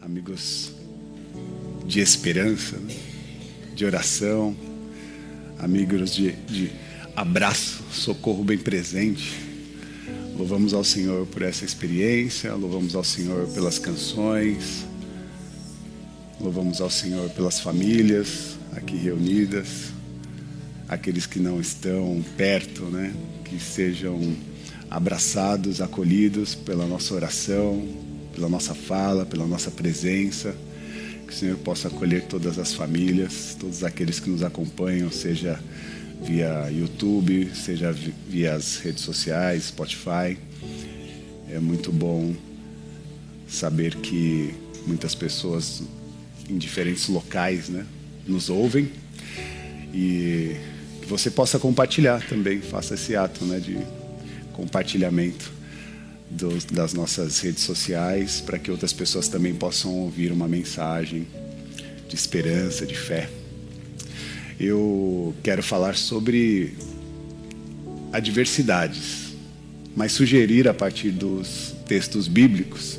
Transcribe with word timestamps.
amigos 0.00 0.72
de 1.86 2.00
esperança, 2.00 2.76
né? 2.76 2.94
de 3.74 3.84
oração, 3.84 4.56
amigos 5.58 6.14
de, 6.14 6.32
de 6.32 6.70
abraço, 7.14 7.82
socorro 7.90 8.44
bem 8.44 8.58
presente. 8.58 9.32
Louvamos 10.36 10.74
ao 10.74 10.84
Senhor 10.84 11.26
por 11.26 11.42
essa 11.42 11.64
experiência, 11.64 12.54
louvamos 12.54 12.94
ao 12.94 13.04
Senhor 13.04 13.46
pelas 13.48 13.78
canções, 13.78 14.86
louvamos 16.40 16.80
ao 16.80 16.90
Senhor 16.90 17.30
pelas 17.30 17.58
famílias 17.58 18.56
aqui 18.72 18.96
reunidas, 18.96 19.92
aqueles 20.88 21.26
que 21.26 21.40
não 21.40 21.60
estão 21.60 22.22
perto, 22.36 22.84
né? 22.84 23.14
Que 23.44 23.58
sejam 23.58 24.36
abraçados, 24.90 25.80
acolhidos 25.80 26.54
pela 26.54 26.86
nossa 26.86 27.14
oração, 27.14 28.05
pela 28.36 28.50
nossa 28.50 28.74
fala, 28.74 29.24
pela 29.24 29.46
nossa 29.46 29.70
presença. 29.70 30.54
Que 31.26 31.32
o 31.32 31.34
Senhor 31.34 31.56
possa 31.56 31.88
acolher 31.88 32.22
todas 32.26 32.58
as 32.58 32.72
famílias, 32.74 33.56
todos 33.58 33.82
aqueles 33.82 34.20
que 34.20 34.30
nos 34.30 34.44
acompanham, 34.44 35.10
seja 35.10 35.58
via 36.22 36.70
YouTube, 36.70 37.50
seja 37.52 37.92
via 37.92 38.54
as 38.54 38.76
redes 38.76 39.02
sociais, 39.02 39.64
Spotify. 39.64 40.38
É 41.50 41.58
muito 41.58 41.90
bom 41.90 42.34
saber 43.48 43.96
que 43.96 44.54
muitas 44.86 45.14
pessoas 45.14 45.82
em 46.48 46.58
diferentes 46.58 47.08
locais 47.08 47.68
né, 47.68 47.84
nos 48.26 48.48
ouvem 48.48 48.88
e 49.92 50.54
que 51.00 51.08
você 51.08 51.28
possa 51.28 51.58
compartilhar 51.58 52.24
também, 52.28 52.60
faça 52.60 52.94
esse 52.94 53.16
ato 53.16 53.44
né, 53.44 53.58
de 53.58 53.78
compartilhamento 54.52 55.55
dos, 56.30 56.64
das 56.64 56.92
nossas 56.92 57.38
redes 57.40 57.62
sociais 57.62 58.40
para 58.40 58.58
que 58.58 58.70
outras 58.70 58.92
pessoas 58.92 59.28
também 59.28 59.54
possam 59.54 59.92
ouvir 59.92 60.32
uma 60.32 60.48
mensagem 60.48 61.26
de 62.08 62.14
esperança, 62.14 62.86
de 62.86 62.96
fé 62.96 63.28
eu 64.58 65.34
quero 65.42 65.62
falar 65.62 65.96
sobre 65.96 66.72
adversidades, 68.12 69.34
mas 69.94 70.12
sugerir 70.12 70.66
a 70.66 70.74
partir 70.74 71.10
dos 71.10 71.74
textos 71.86 72.26
bíblicos 72.26 72.98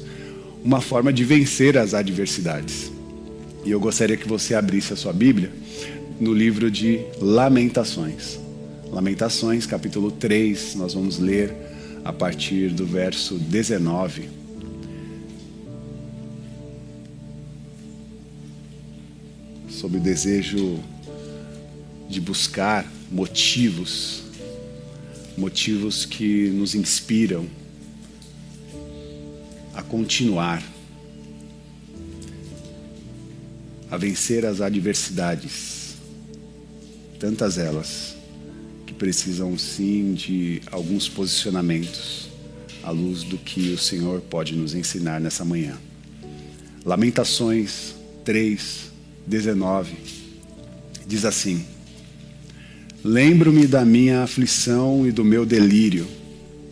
uma 0.64 0.82
forma 0.82 1.12
de 1.12 1.24
vencer 1.24 1.78
as 1.78 1.94
adversidades. 1.94 2.92
E 3.66 3.72
eu 3.72 3.80
gostaria 3.80 4.18
que 4.18 4.28
você 4.28 4.54
abrisse 4.54 4.94
a 4.94 4.96
sua 4.96 5.14
Bíblia 5.14 5.52
no 6.20 6.34
livro 6.34 6.70
de 6.70 7.00
Lamentações. 7.20 8.40
Lamentações, 8.92 9.66
capítulo 9.66 10.12
3, 10.12 10.76
nós 10.76 10.94
vamos 10.94 11.20
ler 11.20 11.54
a 12.08 12.14
partir 12.14 12.70
do 12.70 12.86
verso 12.86 13.38
19. 13.38 14.30
Sobre 19.70 19.98
o 19.98 20.00
desejo 20.00 20.82
de 22.10 22.22
buscar 22.22 22.90
motivos, 23.12 24.24
motivos 25.38 26.06
que 26.06 26.50
nos 26.50 26.76
inspiram 26.76 27.46
a 29.74 29.84
continuar, 29.84 30.64
a 33.92 33.98
vencer 33.98 34.46
as 34.46 34.62
adversidades, 34.62 35.98
tantas 37.20 37.58
elas 37.58 38.17
precisam 38.98 39.58
sim 39.58 40.14
de 40.14 40.62
alguns 40.72 41.08
posicionamentos 41.08 42.30
à 42.84 42.90
luz 42.90 43.24
do 43.24 43.38
que 43.38 43.72
o 43.72 43.78
Senhor 43.78 44.22
pode 44.22 44.56
nos 44.56 44.74
ensinar 44.74 45.20
nessa 45.20 45.46
manhã. 45.46 45.78
Lamentações 46.86 47.96
3, 48.24 48.92
19 49.26 49.94
diz 51.06 51.26
assim: 51.26 51.66
Lembro-me 53.04 53.68
da 53.68 53.86
minha 53.86 54.24
aflição 54.24 55.08
e 55.08 55.12
do 55.12 55.24
meu 55.24 55.46
delírio, 55.46 56.08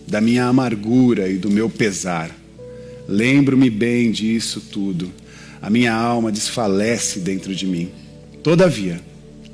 da 0.08 0.19
minha 0.19 0.46
amargura 0.46 1.30
e 1.30 1.38
do 1.38 1.50
meu 1.50 1.69
pesar. 1.69 2.30
Lembro-me 3.08 3.69
bem 3.69 4.12
disso 4.12 4.59
tudo. 4.59 5.12
A 5.62 5.69
minha 5.69 5.94
alma 5.94 6.31
desfalece 6.31 7.19
dentro 7.19 7.56
de 7.56 7.66
mim. 7.66 7.90
Todavia, 8.44 9.02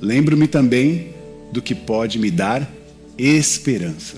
lembro-me 0.02 0.48
também 0.48 1.12
do 1.52 1.62
que 1.62 1.76
pode 1.76 2.18
me 2.20 2.32
dar 2.32 2.70
esperança. 3.18 4.18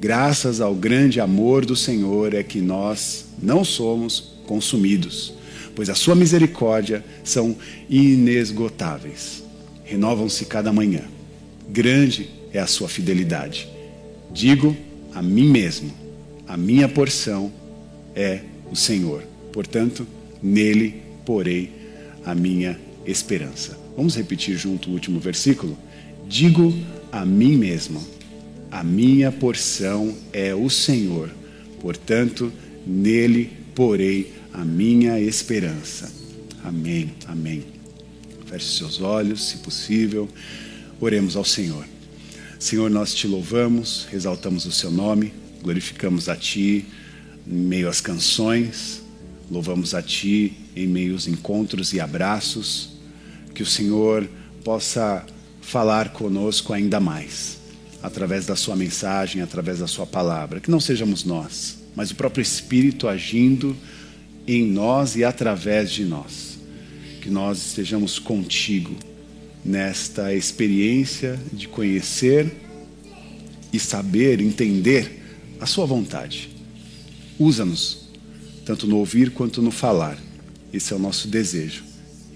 Graças 0.00 0.60
ao 0.60 0.74
grande 0.74 1.20
amor 1.20 1.64
do 1.64 1.74
Senhor 1.74 2.34
é 2.34 2.42
que 2.42 2.60
nós 2.60 3.26
não 3.42 3.64
somos 3.64 4.34
consumidos, 4.46 5.34
pois 5.74 5.88
a 5.88 5.94
sua 5.94 6.14
misericórdia 6.14 7.04
são 7.24 7.56
inesgotáveis. 7.88 9.42
Renovam-se 9.84 10.44
cada 10.44 10.72
manhã 10.72 11.02
grande 11.68 12.30
é 12.52 12.58
a 12.58 12.66
sua 12.66 12.88
fidelidade. 12.88 13.68
Digo 14.32 14.76
a 15.14 15.22
mim 15.22 15.48
mesmo: 15.48 15.92
a 16.46 16.56
minha 16.56 16.88
porção 16.88 17.52
é 18.14 18.40
o 18.70 18.76
Senhor. 18.76 19.22
Portanto, 19.52 20.06
nele 20.42 21.02
porei 21.24 21.70
a 22.24 22.34
minha 22.34 22.78
esperança. 23.06 23.78
Vamos 23.96 24.16
repetir 24.16 24.56
junto 24.56 24.90
o 24.90 24.92
último 24.92 25.18
versículo? 25.18 25.76
Digo 26.28 26.74
a 27.12 27.24
mim 27.24 27.56
mesmo: 27.56 28.04
a 28.70 28.82
minha 28.82 29.30
porção 29.30 30.14
é 30.32 30.54
o 30.54 30.68
Senhor. 30.68 31.30
Portanto, 31.80 32.52
nele 32.86 33.50
porei 33.74 34.32
a 34.52 34.64
minha 34.64 35.20
esperança. 35.20 36.12
Amém. 36.64 37.14
Amém. 37.26 37.64
Feche 38.46 38.76
seus 38.76 39.00
olhos, 39.00 39.48
se 39.48 39.58
possível. 39.58 40.28
Oremos 41.00 41.36
ao 41.36 41.44
Senhor. 41.44 41.84
Senhor, 42.58 42.90
nós 42.90 43.14
te 43.14 43.26
louvamos, 43.26 44.08
exaltamos 44.12 44.66
o 44.66 44.72
seu 44.72 44.90
nome, 44.90 45.32
glorificamos 45.62 46.28
a 46.28 46.34
ti 46.34 46.86
em 47.46 47.54
meio 47.54 47.88
às 47.88 48.00
canções, 48.00 49.02
louvamos 49.50 49.94
a 49.94 50.02
ti 50.02 50.54
em 50.74 50.86
meio 50.86 51.12
aos 51.12 51.28
encontros 51.28 51.92
e 51.92 52.00
abraços. 52.00 52.90
Que 53.54 53.62
o 53.62 53.66
Senhor 53.66 54.28
possa 54.64 55.24
falar 55.66 56.10
conosco 56.10 56.72
ainda 56.72 57.00
mais, 57.00 57.58
através 58.00 58.46
da 58.46 58.54
sua 58.54 58.76
mensagem, 58.76 59.42
através 59.42 59.80
da 59.80 59.88
sua 59.88 60.06
palavra. 60.06 60.60
Que 60.60 60.70
não 60.70 60.78
sejamos 60.78 61.24
nós, 61.24 61.78
mas 61.94 62.12
o 62.12 62.14
próprio 62.14 62.40
Espírito 62.40 63.08
agindo 63.08 63.76
em 64.46 64.64
nós 64.64 65.16
e 65.16 65.24
através 65.24 65.90
de 65.90 66.04
nós. 66.04 66.56
Que 67.20 67.28
nós 67.28 67.58
estejamos 67.58 68.20
contigo 68.20 68.94
nesta 69.64 70.32
experiência 70.32 71.36
de 71.52 71.66
conhecer 71.66 72.54
e 73.72 73.80
saber, 73.80 74.40
entender 74.40 75.24
a 75.60 75.66
Sua 75.66 75.84
vontade. 75.84 76.48
Usa-nos, 77.36 78.06
tanto 78.64 78.86
no 78.86 78.98
ouvir 78.98 79.32
quanto 79.32 79.60
no 79.60 79.72
falar. 79.72 80.16
Esse 80.72 80.92
é 80.92 80.96
o 80.96 81.00
nosso 81.00 81.26
desejo, 81.26 81.82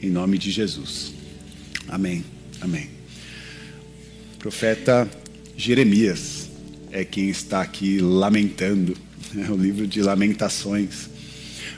em 0.02 0.10
nome 0.10 0.36
de 0.36 0.50
Jesus. 0.50 1.12
Amém. 1.86 2.24
Amém. 2.60 2.99
Profeta 4.40 5.06
Jeremias 5.54 6.48
é 6.90 7.04
quem 7.04 7.28
está 7.28 7.60
aqui 7.60 7.98
lamentando. 7.98 8.96
É 9.36 9.50
o 9.50 9.56
livro 9.56 9.86
de 9.86 10.00
Lamentações 10.02 11.10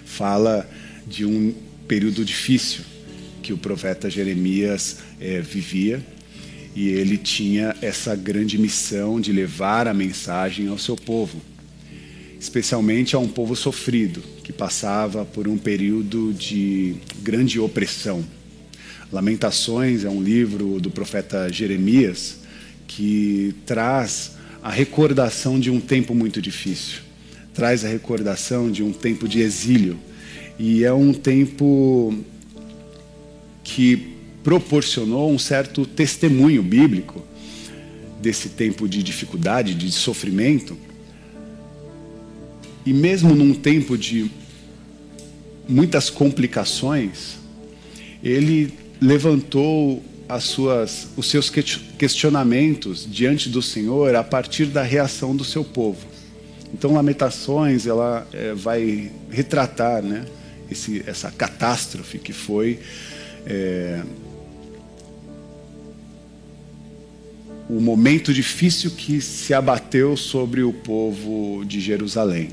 fala 0.04 0.70
de 1.04 1.26
um 1.26 1.52
período 1.88 2.24
difícil 2.24 2.84
que 3.42 3.52
o 3.52 3.58
profeta 3.58 4.08
Jeremias 4.08 4.98
é, 5.20 5.40
vivia 5.40 6.00
e 6.74 6.88
ele 6.88 7.18
tinha 7.18 7.74
essa 7.82 8.14
grande 8.14 8.56
missão 8.56 9.20
de 9.20 9.32
levar 9.32 9.88
a 9.88 9.92
mensagem 9.92 10.68
ao 10.68 10.78
seu 10.78 10.94
povo, 10.94 11.42
especialmente 12.38 13.16
a 13.16 13.18
um 13.18 13.28
povo 13.28 13.56
sofrido 13.56 14.22
que 14.44 14.52
passava 14.52 15.24
por 15.24 15.48
um 15.48 15.58
período 15.58 16.32
de 16.32 16.94
grande 17.22 17.58
opressão. 17.58 18.24
Lamentações 19.10 20.04
é 20.04 20.08
um 20.08 20.22
livro 20.22 20.78
do 20.78 20.92
profeta 20.92 21.52
Jeremias 21.52 22.41
que 22.96 23.54
traz 23.64 24.32
a 24.62 24.70
recordação 24.70 25.58
de 25.58 25.70
um 25.70 25.80
tempo 25.80 26.14
muito 26.14 26.42
difícil, 26.42 27.00
traz 27.54 27.84
a 27.84 27.88
recordação 27.88 28.70
de 28.70 28.82
um 28.82 28.92
tempo 28.92 29.26
de 29.26 29.40
exílio 29.40 29.98
e 30.58 30.84
é 30.84 30.92
um 30.92 31.14
tempo 31.14 32.14
que 33.64 34.14
proporcionou 34.44 35.32
um 35.32 35.38
certo 35.38 35.86
testemunho 35.86 36.62
bíblico 36.62 37.24
desse 38.20 38.50
tempo 38.50 38.86
de 38.86 39.02
dificuldade, 39.02 39.74
de 39.74 39.90
sofrimento. 39.90 40.76
E 42.84 42.92
mesmo 42.92 43.34
num 43.34 43.54
tempo 43.54 43.96
de 43.96 44.30
muitas 45.66 46.10
complicações, 46.10 47.36
ele 48.22 48.72
levantou 49.00 50.02
as 50.32 50.44
suas, 50.44 51.08
os 51.14 51.26
seus 51.26 51.50
questionamentos 51.50 53.06
diante 53.08 53.50
do 53.50 53.60
Senhor 53.60 54.14
a 54.14 54.24
partir 54.24 54.64
da 54.64 54.82
reação 54.82 55.36
do 55.36 55.44
seu 55.44 55.62
povo. 55.62 56.06
Então, 56.72 56.94
Lamentações 56.94 57.86
ela 57.86 58.26
é, 58.32 58.54
vai 58.54 59.12
retratar, 59.30 60.02
né, 60.02 60.24
esse, 60.70 61.04
essa 61.06 61.30
catástrofe 61.30 62.18
que 62.18 62.32
foi 62.32 62.78
é, 63.44 64.02
o 67.68 67.78
momento 67.78 68.32
difícil 68.32 68.90
que 68.92 69.20
se 69.20 69.52
abateu 69.52 70.16
sobre 70.16 70.62
o 70.62 70.72
povo 70.72 71.62
de 71.66 71.78
Jerusalém. 71.78 72.48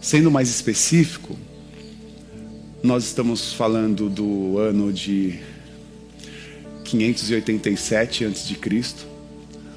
Sendo 0.00 0.30
mais 0.30 0.48
específico, 0.48 1.36
nós 2.84 3.04
estamos 3.04 3.52
falando 3.52 4.08
do 4.08 4.58
ano 4.58 4.92
de 4.92 5.40
587 6.86 8.24
a.C. 8.24 8.56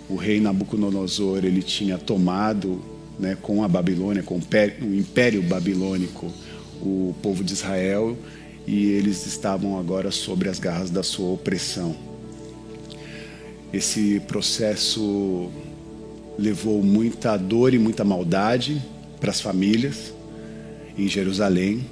O 0.08 0.16
rei 0.16 0.40
Nabucodonosor 0.40 1.44
ele 1.44 1.62
tinha 1.62 1.98
tomado, 1.98 2.82
né, 3.20 3.38
com 3.42 3.64
a 3.64 3.68
Babilônia, 3.68 4.24
com 4.24 4.36
o 4.36 4.96
império 4.96 5.42
babilônico, 5.42 6.32
o 6.82 7.14
povo 7.22 7.44
de 7.44 7.54
Israel 7.54 8.18
e 8.66 8.92
eles 8.92 9.26
estavam 9.26 9.80
agora 9.80 10.12
sobre 10.12 10.48
as 10.48 10.60
garras 10.60 10.92
da 10.92 11.02
sua 11.02 11.32
opressão. 11.32 11.96
Esse 13.74 14.20
processo 14.22 15.50
levou 16.38 16.84
muita 16.84 17.36
dor 17.36 17.74
e 17.74 17.80
muita 17.80 18.04
maldade 18.04 18.82
para 19.20 19.32
as 19.32 19.42
famílias 19.42 20.14
em 20.98 21.08
Jerusalém. 21.08 21.86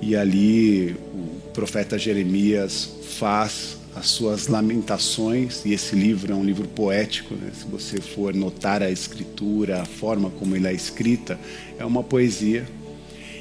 E 0.00 0.16
ali 0.16 0.96
o 1.14 1.50
profeta 1.52 1.98
Jeremias 1.98 2.88
faz 3.18 3.76
as 3.94 4.06
suas 4.08 4.46
lamentações, 4.46 5.64
e 5.64 5.72
esse 5.72 5.94
livro 5.94 6.32
é 6.32 6.36
um 6.36 6.44
livro 6.44 6.66
poético, 6.66 7.34
né? 7.34 7.50
se 7.52 7.66
você 7.66 8.00
for 8.00 8.34
notar 8.34 8.82
a 8.82 8.90
escritura, 8.90 9.82
a 9.82 9.84
forma 9.84 10.30
como 10.30 10.56
ele 10.56 10.66
é 10.66 10.72
escrita, 10.72 11.38
é 11.78 11.84
uma 11.84 12.02
poesia. 12.02 12.66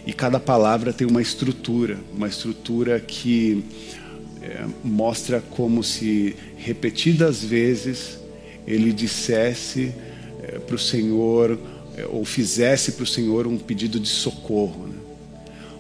E 0.06 0.12
cada 0.12 0.39
palavra 0.39 0.92
tem 0.92 1.07
uma 1.07 1.21
estrutura, 1.21 1.98
uma 2.13 2.27
estrutura 2.27 3.00
que 3.00 3.63
é, 4.42 4.65
mostra 4.83 5.39
como 5.39 5.83
se 5.83 6.36
repetidas 6.57 7.44
vezes 7.44 8.19
ele 8.68 8.92
dissesse 8.92 9.94
é, 10.42 10.59
para 10.59 10.75
o 10.75 10.80
Senhor, 10.80 11.57
é, 11.95 12.06
ou 12.07 12.25
fizesse 12.25 12.94
para 12.94 13.04
o 13.04 13.07
Senhor 13.07 13.47
um 13.47 13.57
pedido 13.57 14.00
de 14.00 14.09
socorro. 14.09 14.88
Né? 14.88 14.95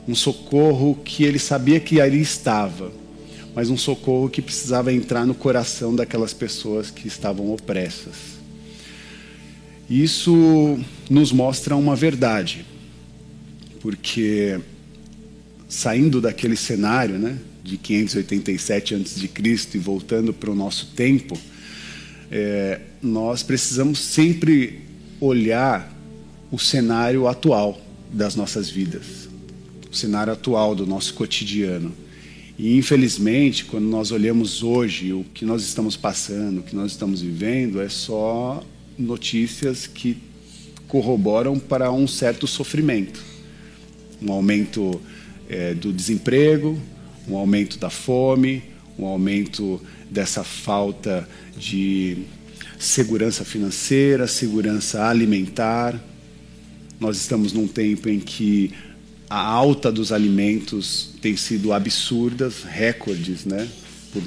Um 0.07 0.15
socorro 0.15 0.95
que 1.03 1.23
ele 1.23 1.39
sabia 1.39 1.79
que 1.79 1.99
ali 1.99 2.21
estava, 2.21 2.91
mas 3.55 3.69
um 3.69 3.77
socorro 3.77 4.29
que 4.29 4.41
precisava 4.41 4.93
entrar 4.93 5.25
no 5.25 5.35
coração 5.35 5.95
daquelas 5.95 6.33
pessoas 6.33 6.89
que 6.89 7.07
estavam 7.07 7.51
opressas. 7.51 8.39
Isso 9.89 10.79
nos 11.09 11.31
mostra 11.31 11.75
uma 11.75 11.95
verdade, 11.95 12.65
porque 13.81 14.59
saindo 15.67 16.21
daquele 16.21 16.55
cenário, 16.55 17.17
né, 17.17 17.37
de 17.63 17.77
587 17.77 18.95
a.C. 18.95 19.29
e 19.73 19.77
voltando 19.77 20.33
para 20.33 20.49
o 20.49 20.55
nosso 20.55 20.87
tempo, 20.95 21.37
é, 22.31 22.79
nós 23.01 23.43
precisamos 23.43 23.99
sempre 23.99 24.81
olhar 25.19 25.93
o 26.51 26.57
cenário 26.57 27.27
atual 27.27 27.79
das 28.11 28.35
nossas 28.35 28.69
vidas, 28.69 29.29
o 29.91 29.95
cenário 29.95 30.33
atual 30.33 30.73
do 30.73 30.85
nosso 30.85 31.13
cotidiano. 31.13 31.93
E 32.61 32.77
infelizmente, 32.77 33.65
quando 33.65 33.85
nós 33.85 34.11
olhamos 34.11 34.61
hoje 34.61 35.11
o 35.13 35.25
que 35.33 35.43
nós 35.43 35.63
estamos 35.63 35.97
passando, 35.97 36.59
o 36.59 36.61
que 36.61 36.75
nós 36.75 36.91
estamos 36.91 37.19
vivendo, 37.19 37.81
é 37.81 37.89
só 37.89 38.63
notícias 38.95 39.87
que 39.87 40.15
corroboram 40.87 41.57
para 41.57 41.91
um 41.91 42.05
certo 42.05 42.45
sofrimento. 42.45 43.19
Um 44.21 44.31
aumento 44.31 45.01
é, 45.49 45.73
do 45.73 45.91
desemprego, 45.91 46.79
um 47.27 47.35
aumento 47.35 47.79
da 47.79 47.89
fome, 47.89 48.61
um 48.95 49.07
aumento 49.07 49.81
dessa 50.07 50.43
falta 50.43 51.27
de 51.57 52.19
segurança 52.77 53.43
financeira, 53.43 54.27
segurança 54.27 55.03
alimentar. 55.07 55.99
Nós 56.99 57.17
estamos 57.17 57.53
num 57.53 57.67
tempo 57.67 58.07
em 58.07 58.19
que 58.19 58.71
a 59.31 59.39
alta 59.39 59.89
dos 59.89 60.11
alimentos 60.11 61.11
tem 61.21 61.37
sido 61.37 61.71
absurdas, 61.71 62.63
recordes, 62.63 63.45
né? 63.45 63.65
Por 64.11 64.21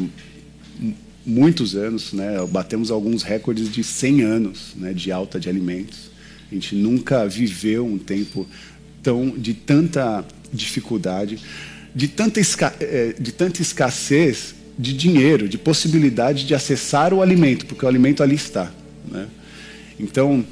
muitos 1.27 1.75
anos, 1.77 2.15
né? 2.15 2.39
Batemos 2.51 2.91
alguns 2.91 3.23
recordes 3.23 3.71
de 3.71 3.85
100 3.85 4.23
anos, 4.23 4.73
né? 4.75 4.95
De 4.95 5.13
alta 5.13 5.39
de 5.39 5.47
alimentos. 5.47 6.11
A 6.51 6.55
gente 6.55 6.75
nunca 6.75 7.29
viveu 7.29 7.85
um 7.85 7.99
tempo 7.99 8.47
tão 9.03 9.29
de 9.29 9.53
tanta 9.53 10.25
dificuldade 10.51 11.39
de 11.95 12.09
tanta, 12.09 12.41
é, 12.81 13.15
de 13.19 13.31
tanta 13.31 13.61
escassez 13.61 14.55
de 14.79 14.95
dinheiro, 14.95 15.47
de 15.47 15.59
possibilidade 15.59 16.47
de 16.47 16.55
acessar 16.55 17.13
o 17.13 17.21
alimento, 17.21 17.67
porque 17.67 17.85
o 17.85 17.89
alimento 17.89 18.23
ali 18.23 18.37
está. 18.37 18.73
Né? 19.07 19.27
Então, 20.01 20.43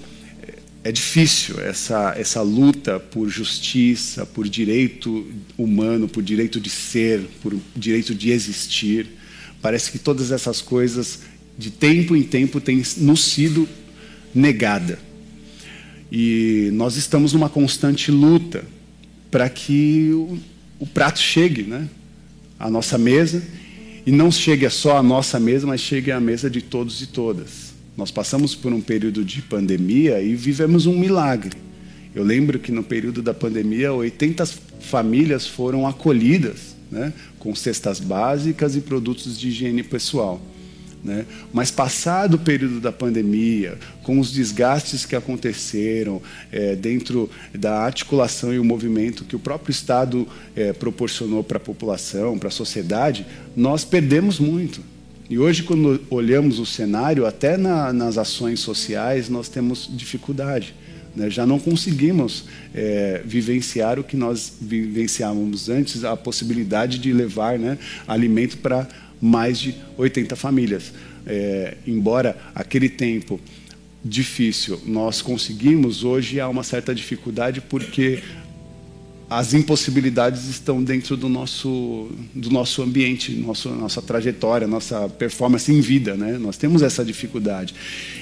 é 0.84 0.90
difícil 0.90 1.60
essa, 1.60 2.14
essa 2.16 2.42
luta 2.42 2.98
por 2.98 3.28
justiça, 3.28 4.26
por 4.26 4.48
direito 4.48 5.26
humano, 5.56 6.08
por 6.08 6.22
direito 6.22 6.60
de 6.60 6.70
ser, 6.70 7.20
por 7.40 7.56
direito 7.76 8.14
de 8.14 8.30
existir. 8.30 9.06
Parece 9.60 9.92
que 9.92 9.98
todas 9.98 10.32
essas 10.32 10.60
coisas, 10.60 11.20
de 11.56 11.70
tempo 11.70 12.16
em 12.16 12.22
tempo, 12.22 12.60
têm 12.60 12.82
nos 12.96 13.24
sido 13.24 13.68
negada. 14.34 14.98
E 16.10 16.70
nós 16.72 16.96
estamos 16.96 17.32
numa 17.32 17.48
constante 17.48 18.10
luta 18.10 18.64
para 19.30 19.48
que 19.48 20.10
o 20.80 20.86
prato 20.86 21.20
chegue 21.20 21.62
né, 21.62 21.88
à 22.58 22.68
nossa 22.68 22.98
mesa 22.98 23.42
e 24.04 24.10
não 24.10 24.32
chegue 24.32 24.68
só 24.68 24.98
à 24.98 25.02
nossa 25.02 25.38
mesa, 25.38 25.64
mas 25.64 25.80
chegue 25.80 26.10
à 26.10 26.18
mesa 26.18 26.50
de 26.50 26.60
todos 26.60 27.00
e 27.00 27.06
todas. 27.06 27.71
Nós 27.96 28.10
passamos 28.10 28.54
por 28.54 28.72
um 28.72 28.80
período 28.80 29.24
de 29.24 29.42
pandemia 29.42 30.20
e 30.20 30.34
vivemos 30.34 30.86
um 30.86 30.98
milagre. 30.98 31.56
Eu 32.14 32.24
lembro 32.24 32.58
que 32.58 32.72
no 32.72 32.82
período 32.82 33.22
da 33.22 33.34
pandemia, 33.34 33.92
80 33.92 34.46
famílias 34.80 35.46
foram 35.46 35.86
acolhidas 35.86 36.76
né, 36.90 37.12
com 37.38 37.54
cestas 37.54 37.98
básicas 38.00 38.76
e 38.76 38.80
produtos 38.80 39.38
de 39.38 39.48
higiene 39.48 39.82
pessoal. 39.82 40.40
Né? 41.02 41.26
Mas 41.52 41.70
passado 41.70 42.34
o 42.34 42.38
período 42.38 42.80
da 42.80 42.92
pandemia, 42.92 43.76
com 44.04 44.20
os 44.20 44.30
desgastes 44.30 45.04
que 45.04 45.16
aconteceram 45.16 46.22
é, 46.52 46.76
dentro 46.76 47.28
da 47.52 47.80
articulação 47.80 48.54
e 48.54 48.58
o 48.58 48.64
movimento 48.64 49.24
que 49.24 49.34
o 49.34 49.38
próprio 49.38 49.72
Estado 49.72 50.28
é, 50.54 50.72
proporcionou 50.72 51.42
para 51.42 51.56
a 51.56 51.60
população, 51.60 52.38
para 52.38 52.48
a 52.48 52.52
sociedade, 52.52 53.26
nós 53.56 53.84
perdemos 53.84 54.38
muito. 54.38 54.80
E 55.32 55.38
hoje, 55.38 55.62
quando 55.62 55.98
olhamos 56.10 56.58
o 56.58 56.66
cenário, 56.66 57.24
até 57.24 57.56
na, 57.56 57.90
nas 57.90 58.18
ações 58.18 58.60
sociais, 58.60 59.30
nós 59.30 59.48
temos 59.48 59.88
dificuldade. 59.90 60.74
Né? 61.16 61.30
Já 61.30 61.46
não 61.46 61.58
conseguimos 61.58 62.44
é, 62.74 63.22
vivenciar 63.24 63.98
o 63.98 64.04
que 64.04 64.14
nós 64.14 64.52
vivenciávamos 64.60 65.70
antes, 65.70 66.04
a 66.04 66.14
possibilidade 66.18 66.98
de 66.98 67.14
levar 67.14 67.58
né, 67.58 67.78
alimento 68.06 68.58
para 68.58 68.86
mais 69.22 69.58
de 69.58 69.74
80 69.96 70.36
famílias. 70.36 70.92
É, 71.26 71.78
embora 71.86 72.36
aquele 72.54 72.90
tempo 72.90 73.40
difícil 74.04 74.82
nós 74.84 75.22
conseguimos, 75.22 76.04
hoje 76.04 76.40
há 76.40 76.48
uma 76.48 76.62
certa 76.62 76.94
dificuldade 76.94 77.62
porque 77.62 78.22
as 79.38 79.54
impossibilidades 79.54 80.46
estão 80.46 80.82
dentro 80.82 81.16
do 81.16 81.28
nosso, 81.28 82.10
do 82.34 82.50
nosso 82.50 82.82
ambiente, 82.82 83.32
nosso, 83.32 83.70
nossa 83.70 84.02
trajetória, 84.02 84.66
nossa 84.66 85.08
performance 85.08 85.72
em 85.72 85.80
vida. 85.80 86.14
Né? 86.14 86.36
Nós 86.38 86.58
temos 86.58 86.82
essa 86.82 87.02
dificuldade. 87.04 87.74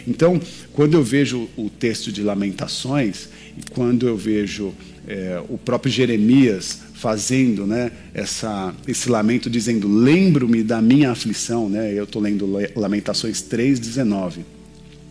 Então, 0.07 0.41
quando 0.73 0.95
eu 0.95 1.03
vejo 1.03 1.49
o 1.57 1.69
texto 1.69 2.13
de 2.13 2.23
Lamentações, 2.23 3.29
e 3.59 3.71
quando 3.71 4.07
eu 4.07 4.17
vejo 4.17 4.73
é, 5.07 5.43
o 5.49 5.59
próprio 5.59 5.93
Jeremias 5.93 6.83
fazendo 6.95 7.67
né, 7.67 7.91
essa, 8.15 8.73
esse 8.87 9.09
lamento, 9.09 9.51
dizendo: 9.51 9.89
Lembro-me 9.89 10.63
da 10.63 10.81
minha 10.81 11.11
aflição. 11.11 11.69
Né? 11.69 11.93
Eu 11.93 12.05
estou 12.05 12.23
lendo 12.23 12.49
Lamentações 12.77 13.43
3,19. 13.43 14.45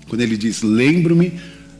Quando 0.07 0.21
ele 0.21 0.37
diz: 0.37 0.61
Lembro-me 0.61 1.33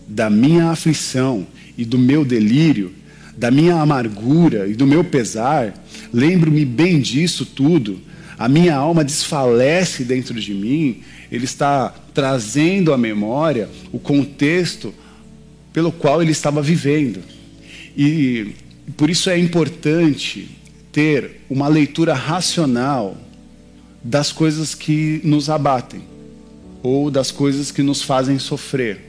da 0.05 0.29
minha 0.29 0.71
aflição 0.71 1.47
e 1.77 1.85
do 1.85 1.97
meu 1.97 2.25
delírio, 2.25 2.91
da 3.39 3.49
minha 3.49 3.75
amargura 3.75 4.67
e 4.67 4.73
do 4.73 4.85
meu 4.85 5.01
pesar, 5.01 5.73
lembro-me 6.11 6.65
bem 6.65 6.99
disso 6.99 7.45
tudo. 7.45 8.01
A 8.37 8.49
minha 8.49 8.75
alma 8.75 9.01
desfalece 9.01 10.03
dentro 10.03 10.33
de 10.33 10.53
mim. 10.53 10.99
Ele 11.31 11.45
está 11.45 11.95
trazendo 12.13 12.91
à 12.91 12.97
memória 12.97 13.69
o 13.93 13.99
contexto 13.99 14.93
pelo 15.71 15.89
qual 15.89 16.21
ele 16.21 16.33
estava 16.33 16.61
vivendo. 16.61 17.21
E 17.97 18.55
por 18.97 19.09
isso 19.09 19.29
é 19.29 19.39
importante 19.39 20.49
ter 20.91 21.41
uma 21.49 21.69
leitura 21.69 22.13
racional 22.13 23.15
das 24.03 24.33
coisas 24.33 24.75
que 24.75 25.21
nos 25.23 25.49
abatem 25.49 26.01
ou 26.83 27.09
das 27.09 27.31
coisas 27.31 27.71
que 27.71 27.81
nos 27.81 28.01
fazem 28.01 28.37
sofrer. 28.37 29.08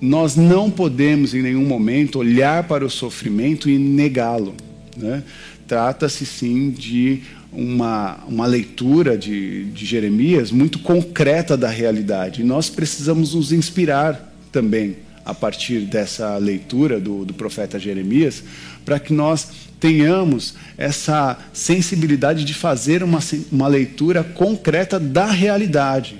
Nós 0.00 0.36
não 0.36 0.70
podemos 0.70 1.34
em 1.34 1.42
nenhum 1.42 1.64
momento 1.64 2.18
olhar 2.18 2.64
para 2.64 2.84
o 2.84 2.90
sofrimento 2.90 3.68
e 3.68 3.78
negá-lo. 3.78 4.54
Né? 4.96 5.22
Trata-se 5.66 6.24
sim 6.24 6.70
de 6.70 7.22
uma, 7.52 8.18
uma 8.28 8.46
leitura 8.46 9.16
de, 9.16 9.64
de 9.66 9.84
Jeremias 9.84 10.50
muito 10.50 10.78
concreta 10.78 11.56
da 11.56 11.68
realidade. 11.68 12.42
E 12.42 12.44
nós 12.44 12.70
precisamos 12.70 13.34
nos 13.34 13.52
inspirar 13.52 14.34
também 14.52 14.96
a 15.24 15.34
partir 15.34 15.80
dessa 15.80 16.38
leitura 16.38 16.98
do, 16.98 17.24
do 17.24 17.34
profeta 17.34 17.78
Jeremias, 17.78 18.42
para 18.84 18.98
que 18.98 19.12
nós 19.12 19.48
tenhamos 19.78 20.54
essa 20.76 21.38
sensibilidade 21.52 22.44
de 22.44 22.54
fazer 22.54 23.02
uma, 23.02 23.18
uma 23.52 23.68
leitura 23.68 24.24
concreta 24.24 24.98
da 24.98 25.26
realidade, 25.26 26.16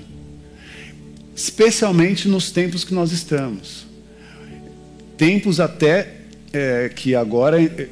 especialmente 1.39 2.27
nos 2.27 2.51
tempos 2.51 2.83
que 2.83 2.93
nós 2.93 3.13
estamos. 3.13 3.85
Tempos 5.17 5.61
até 5.61 6.15
é, 6.51 6.91
que 6.93 7.15
agora 7.15 7.63
é, 7.63 7.87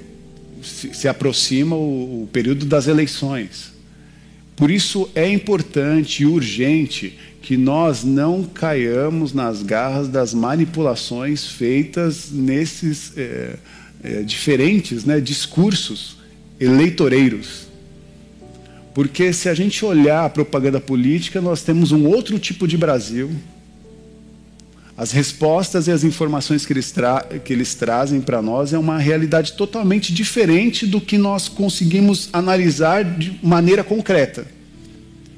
se, 0.61 0.93
se 0.93 1.07
aproxima 1.07 1.73
o, 1.73 2.23
o 2.23 2.27
período 2.27 2.65
das 2.65 2.87
eleições. 2.87 3.71
Por 4.53 4.69
isso 4.69 5.09
é 5.15 5.29
importante 5.31 6.23
e 6.23 6.25
urgente 6.25 7.17
que 7.41 7.55
nós 7.55 8.03
não 8.03 8.43
caiamos 8.43 9.31
nas 9.31 9.63
garras 9.63 10.09
das 10.09 10.33
manipulações 10.33 11.45
feitas 11.45 12.29
nesses 12.29 13.13
é, 13.15 13.55
é, 14.03 14.23
diferentes 14.23 15.05
né, 15.05 15.21
discursos 15.21 16.17
eleitoreiros. 16.59 17.66
Porque 18.97 19.31
se 19.31 19.47
a 19.47 19.53
gente 19.53 19.85
olhar 19.85 20.25
a 20.25 20.29
propaganda 20.29 20.79
política, 20.79 21.39
nós 21.39 21.61
temos 21.61 21.91
um 21.91 22.07
outro 22.07 22.39
tipo 22.39 22.67
de 22.67 22.75
Brasil, 22.75 23.29
as 24.97 25.11
respostas 25.11 25.85
e 25.85 25.91
as 25.91 26.03
informações 26.03 26.65
que 26.65 26.73
eles, 26.73 26.91
que 27.45 27.53
eles 27.53 27.75
trazem 27.75 28.19
para 28.19 28.41
nós 28.41 28.73
é 28.73 28.77
uma 28.79 28.97
realidade 28.97 29.53
totalmente 29.53 30.11
diferente 30.11 30.87
do 30.87 30.99
que 30.99 31.15
nós 31.15 31.47
conseguimos 31.47 32.29
analisar 32.33 33.03
de 33.03 33.39
maneira 33.43 33.83
concreta. 33.83 34.47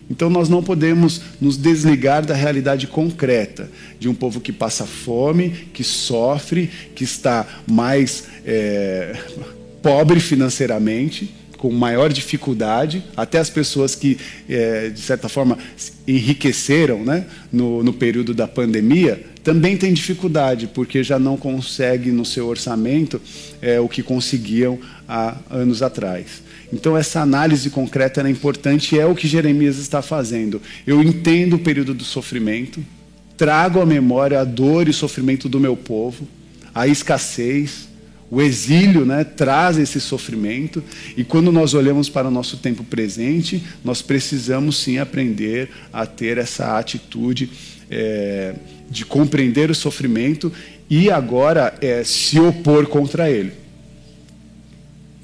Então 0.09 0.29
nós 0.29 0.47
não 0.47 0.63
podemos 0.63 1.19
nos 1.41 1.57
desligar 1.57 2.25
da 2.25 2.35
realidade 2.35 2.87
concreta 2.87 3.69
de 3.99 4.07
um 4.07 4.13
povo 4.13 4.39
que 4.39 4.53
passa 4.53 4.85
fome, 4.85 5.49
que 5.73 5.83
sofre, 5.83 6.69
que 6.95 7.03
está 7.03 7.45
mais 7.67 8.23
é, 8.45 9.19
pobre 9.83 10.21
financeiramente, 10.21 11.38
com 11.59 11.69
maior 11.71 12.11
dificuldade, 12.11 13.03
até 13.15 13.37
as 13.37 13.49
pessoas 13.49 13.93
que, 13.93 14.17
é, 14.47 14.89
de 14.89 14.99
certa 15.01 15.27
forma, 15.27 15.57
enriqueceram 16.07 17.03
né, 17.03 17.25
no, 17.51 17.83
no 17.83 17.91
período 17.91 18.33
da 18.33 18.47
pandemia, 18.47 19.25
também 19.43 19.75
têm 19.75 19.93
dificuldade, 19.93 20.67
porque 20.67 21.03
já 21.03 21.19
não 21.19 21.35
conseguem 21.35 22.13
no 22.13 22.23
seu 22.23 22.47
orçamento 22.47 23.21
é, 23.61 23.77
o 23.77 23.89
que 23.89 24.01
conseguiam 24.01 24.79
há 25.07 25.35
anos 25.49 25.81
atrás. 25.81 26.41
Então, 26.71 26.95
essa 26.95 27.19
análise 27.19 27.69
concreta 27.69 28.21
é 28.21 28.29
importante 28.29 28.95
e 28.95 28.99
é 28.99 29.05
o 29.05 29.15
que 29.15 29.27
Jeremias 29.27 29.77
está 29.77 30.01
fazendo. 30.01 30.61
Eu 30.87 31.01
entendo 31.01 31.57
o 31.57 31.59
período 31.59 31.93
do 31.93 32.05
sofrimento, 32.05 32.81
trago 33.35 33.81
à 33.81 33.85
memória 33.85 34.39
a 34.39 34.45
dor 34.45 34.87
e 34.87 34.93
sofrimento 34.93 35.49
do 35.49 35.59
meu 35.59 35.75
povo, 35.75 36.25
a 36.73 36.87
escassez, 36.87 37.88
o 38.31 38.41
exílio 38.41 39.05
né, 39.05 39.23
traz 39.23 39.77
esse 39.79 39.99
sofrimento, 39.99 40.83
e 41.17 41.23
quando 41.23 41.51
nós 41.51 41.73
olhamos 41.73 42.09
para 42.09 42.27
o 42.27 42.31
nosso 42.31 42.57
tempo 42.57 42.83
presente, 42.83 43.63
nós 43.83 44.01
precisamos 44.01 44.77
sim 44.77 44.99
aprender 44.99 45.69
a 45.91 46.05
ter 46.05 46.37
essa 46.37 46.77
atitude 46.77 47.49
é, 47.89 48.53
de 48.89 49.03
compreender 49.03 49.71
o 49.71 49.75
sofrimento 49.75 50.51
e 50.87 51.09
agora 51.09 51.73
é, 51.81 52.03
se 52.03 52.39
opor 52.39 52.85
contra 52.85 53.31
ele. 53.31 53.53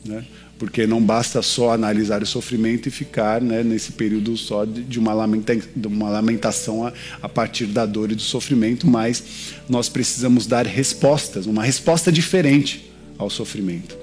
Né? 0.04 0.26
Porque 0.58 0.88
não 0.88 1.02
basta 1.02 1.44
só 1.44 1.74
analisar 1.74 2.24
o 2.24 2.26
sofrimento 2.26 2.88
e 2.88 2.92
ficar 2.92 3.40
né, 3.40 3.62
nesse 3.62 3.92
período 3.92 4.36
só 4.36 4.66
de 4.66 4.98
uma, 4.98 5.14
lamenta 5.14 5.56
de 5.56 5.88
uma 5.88 6.10
lamentação 6.10 6.88
a, 6.88 6.94
a 7.22 7.30
partir 7.30 7.66
da 7.68 7.86
dor 7.86 8.12
e 8.12 8.16
do 8.16 8.22
sofrimento, 8.22 8.88
mas 8.88 9.54
nós 9.70 9.90
precisamos 9.90 10.48
dar 10.48 10.66
respostas, 10.66 11.46
uma 11.46 11.64
resposta 11.64 12.12
diferente 12.12 12.95
ao 13.18 13.30
sofrimento. 13.30 13.98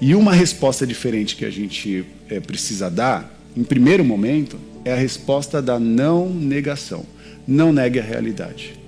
E 0.00 0.14
uma 0.14 0.32
resposta 0.32 0.86
diferente 0.86 1.36
que 1.36 1.44
a 1.44 1.50
gente 1.50 2.04
é, 2.28 2.38
precisa 2.38 2.90
dar, 2.90 3.36
em 3.56 3.64
primeiro 3.64 4.04
momento, 4.04 4.58
é 4.84 4.92
a 4.92 4.96
resposta 4.96 5.60
da 5.60 5.78
não 5.78 6.28
negação. 6.28 7.04
Não 7.46 7.72
negue 7.72 7.98
a 7.98 8.02
realidade. 8.02 8.78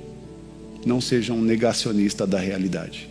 Não 0.85 1.01
seja 1.01 1.33
um 1.33 1.43
negacionista 1.43 2.27
da 2.27 2.39
realidade. 2.39 3.09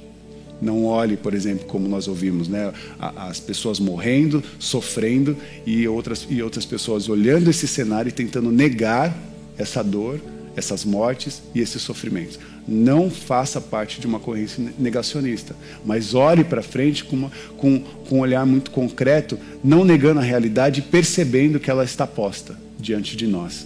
Não 0.62 0.86
olhe, 0.86 1.16
por 1.16 1.34
exemplo, 1.34 1.66
como 1.66 1.88
nós 1.88 2.08
ouvimos, 2.08 2.48
né? 2.48 2.74
as 3.00 3.40
pessoas 3.40 3.80
morrendo, 3.80 4.44
sofrendo 4.58 5.38
e 5.66 5.88
outras, 5.88 6.28
e 6.30 6.42
outras 6.42 6.66
pessoas 6.66 7.08
olhando 7.08 7.50
esse 7.50 7.68
cenário 7.68 8.10
e 8.10 8.12
tentando 8.12 8.52
negar 8.52 9.16
essa 9.58 9.84
dor, 9.84 10.20
essas 10.56 10.84
mortes 10.84 11.42
e 11.56 11.62
esses 11.62 11.82
sofrimentos 11.82 12.40
não 12.70 13.10
faça 13.10 13.60
parte 13.60 14.00
de 14.00 14.06
uma 14.06 14.20
corrente 14.20 14.62
negacionista, 14.78 15.56
mas 15.86 16.14
olhe 16.14 16.44
para 16.44 16.62
frente 16.62 17.04
com, 17.04 17.16
uma, 17.16 17.32
com, 17.58 17.80
com 17.80 18.18
um 18.18 18.20
olhar 18.20 18.46
muito 18.46 18.70
concreto, 18.72 19.38
não 19.64 19.84
negando 19.84 20.20
a 20.20 20.24
realidade 20.24 20.80
e 20.80 20.84
percebendo 20.84 21.60
que 21.60 21.72
ela 21.72 21.84
está 21.84 22.06
posta 22.06 22.58
diante 22.80 23.18
de 23.18 23.26
nós. 23.26 23.66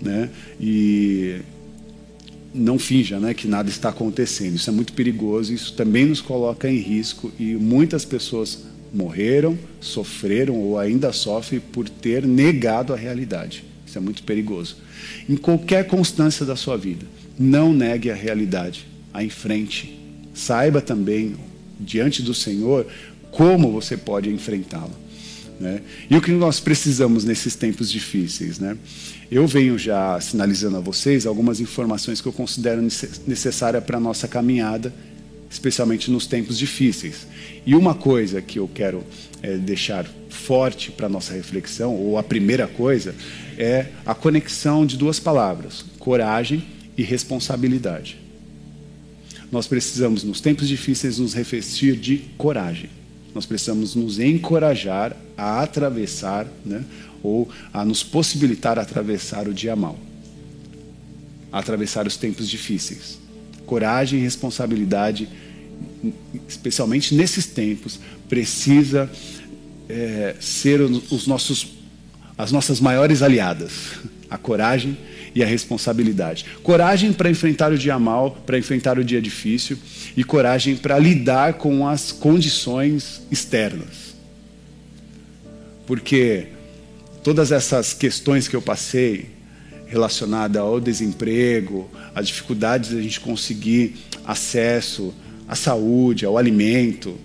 Né? 0.00 0.30
E 0.60 1.40
não 2.54 2.78
finja 2.78 3.18
né, 3.18 3.34
que 3.34 3.48
nada 3.48 3.68
está 3.68 3.88
acontecendo. 3.88 4.54
Isso 4.54 4.70
é 4.70 4.72
muito 4.72 4.92
perigoso, 4.92 5.52
isso 5.52 5.74
também 5.74 6.06
nos 6.06 6.20
coloca 6.20 6.70
em 6.70 6.78
risco 6.78 7.32
e 7.38 7.54
muitas 7.54 8.04
pessoas 8.04 8.64
morreram, 8.92 9.58
sofreram 9.80 10.54
ou 10.54 10.78
ainda 10.78 11.12
sofrem 11.12 11.58
por 11.58 11.88
ter 11.88 12.24
negado 12.24 12.92
a 12.92 12.96
realidade. 12.96 13.64
Isso 13.84 13.98
é 13.98 14.00
muito 14.00 14.22
perigoso. 14.22 14.76
Em 15.28 15.36
qualquer 15.36 15.86
constância 15.88 16.46
da 16.46 16.54
sua 16.54 16.76
vida. 16.76 17.04
Não 17.38 17.72
negue 17.72 18.10
a 18.10 18.14
realidade. 18.14 18.86
A 19.12 19.22
em 19.22 19.30
frente. 19.30 19.98
Saiba 20.32 20.80
também, 20.80 21.36
diante 21.78 22.22
do 22.22 22.34
Senhor, 22.34 22.86
como 23.30 23.70
você 23.70 23.96
pode 23.96 24.30
enfrentá-la. 24.30 24.90
Né? 25.58 25.80
E 26.10 26.16
o 26.16 26.20
que 26.20 26.32
nós 26.32 26.58
precisamos 26.58 27.24
nesses 27.24 27.54
tempos 27.54 27.90
difíceis? 27.90 28.58
Né? 28.58 28.76
Eu 29.30 29.46
venho 29.46 29.78
já 29.78 30.20
sinalizando 30.20 30.76
a 30.76 30.80
vocês 30.80 31.26
algumas 31.26 31.60
informações 31.60 32.20
que 32.20 32.26
eu 32.26 32.32
considero 32.32 32.82
necessárias 32.82 33.84
para 33.84 33.98
a 33.98 34.00
nossa 34.00 34.26
caminhada, 34.26 34.92
especialmente 35.50 36.10
nos 36.10 36.26
tempos 36.26 36.58
difíceis. 36.58 37.26
E 37.64 37.74
uma 37.74 37.94
coisa 37.94 38.42
que 38.42 38.58
eu 38.58 38.68
quero 38.72 39.04
é, 39.42 39.56
deixar 39.56 40.06
forte 40.28 40.90
para 40.90 41.06
a 41.06 41.08
nossa 41.08 41.32
reflexão, 41.32 41.94
ou 41.94 42.18
a 42.18 42.22
primeira 42.22 42.66
coisa, 42.66 43.14
é 43.56 43.86
a 44.04 44.14
conexão 44.14 44.84
de 44.84 44.96
duas 44.96 45.20
palavras: 45.20 45.84
coragem 45.98 46.73
e 46.96 47.02
responsabilidade. 47.02 48.18
Nós 49.50 49.66
precisamos, 49.66 50.24
nos 50.24 50.40
tempos 50.40 50.66
difíceis, 50.66 51.18
nos 51.18 51.34
revestir 51.34 51.96
de 51.96 52.18
coragem. 52.36 52.90
Nós 53.34 53.46
precisamos 53.46 53.94
nos 53.94 54.18
encorajar 54.18 55.16
a 55.36 55.62
atravessar, 55.62 56.46
né, 56.64 56.84
ou 57.22 57.48
a 57.72 57.84
nos 57.84 58.02
possibilitar 58.02 58.78
atravessar 58.78 59.48
o 59.48 59.54
dia 59.54 59.74
mal, 59.74 59.98
atravessar 61.50 62.06
os 62.06 62.16
tempos 62.16 62.48
difíceis. 62.48 63.18
Coragem 63.66 64.20
e 64.20 64.22
responsabilidade, 64.22 65.28
especialmente 66.48 67.14
nesses 67.14 67.46
tempos, 67.46 67.98
precisa 68.28 69.10
é, 69.88 70.36
ser 70.40 70.80
os 70.80 71.26
nossos, 71.26 71.68
as 72.36 72.52
nossas 72.52 72.80
maiores 72.80 73.22
aliadas. 73.22 73.72
A 74.30 74.36
coragem 74.36 74.96
e 75.34 75.42
a 75.42 75.46
responsabilidade. 75.46 76.46
Coragem 76.62 77.12
para 77.12 77.30
enfrentar 77.30 77.72
o 77.72 77.78
dia 77.78 77.98
mal, 77.98 78.32
para 78.46 78.58
enfrentar 78.58 78.98
o 78.98 79.04
dia 79.04 79.20
difícil, 79.20 79.76
e 80.16 80.22
coragem 80.22 80.76
para 80.76 80.98
lidar 80.98 81.54
com 81.54 81.86
as 81.86 82.12
condições 82.12 83.22
externas. 83.30 84.14
Porque 85.86 86.48
todas 87.22 87.50
essas 87.50 87.92
questões 87.92 88.46
que 88.46 88.54
eu 88.54 88.62
passei, 88.62 89.34
relacionadas 89.86 90.60
ao 90.60 90.80
desemprego, 90.80 91.90
às 92.14 92.28
dificuldades 92.28 92.90
de 92.90 92.98
a 92.98 93.02
gente 93.02 93.20
conseguir 93.20 93.96
acesso 94.24 95.12
à 95.46 95.54
saúde, 95.54 96.24
ao 96.24 96.38
alimento, 96.38 97.16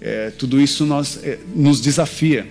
é, 0.00 0.30
tudo 0.30 0.60
isso 0.60 0.84
nós, 0.84 1.18
é, 1.22 1.38
nos 1.54 1.80
desafia. 1.80 2.46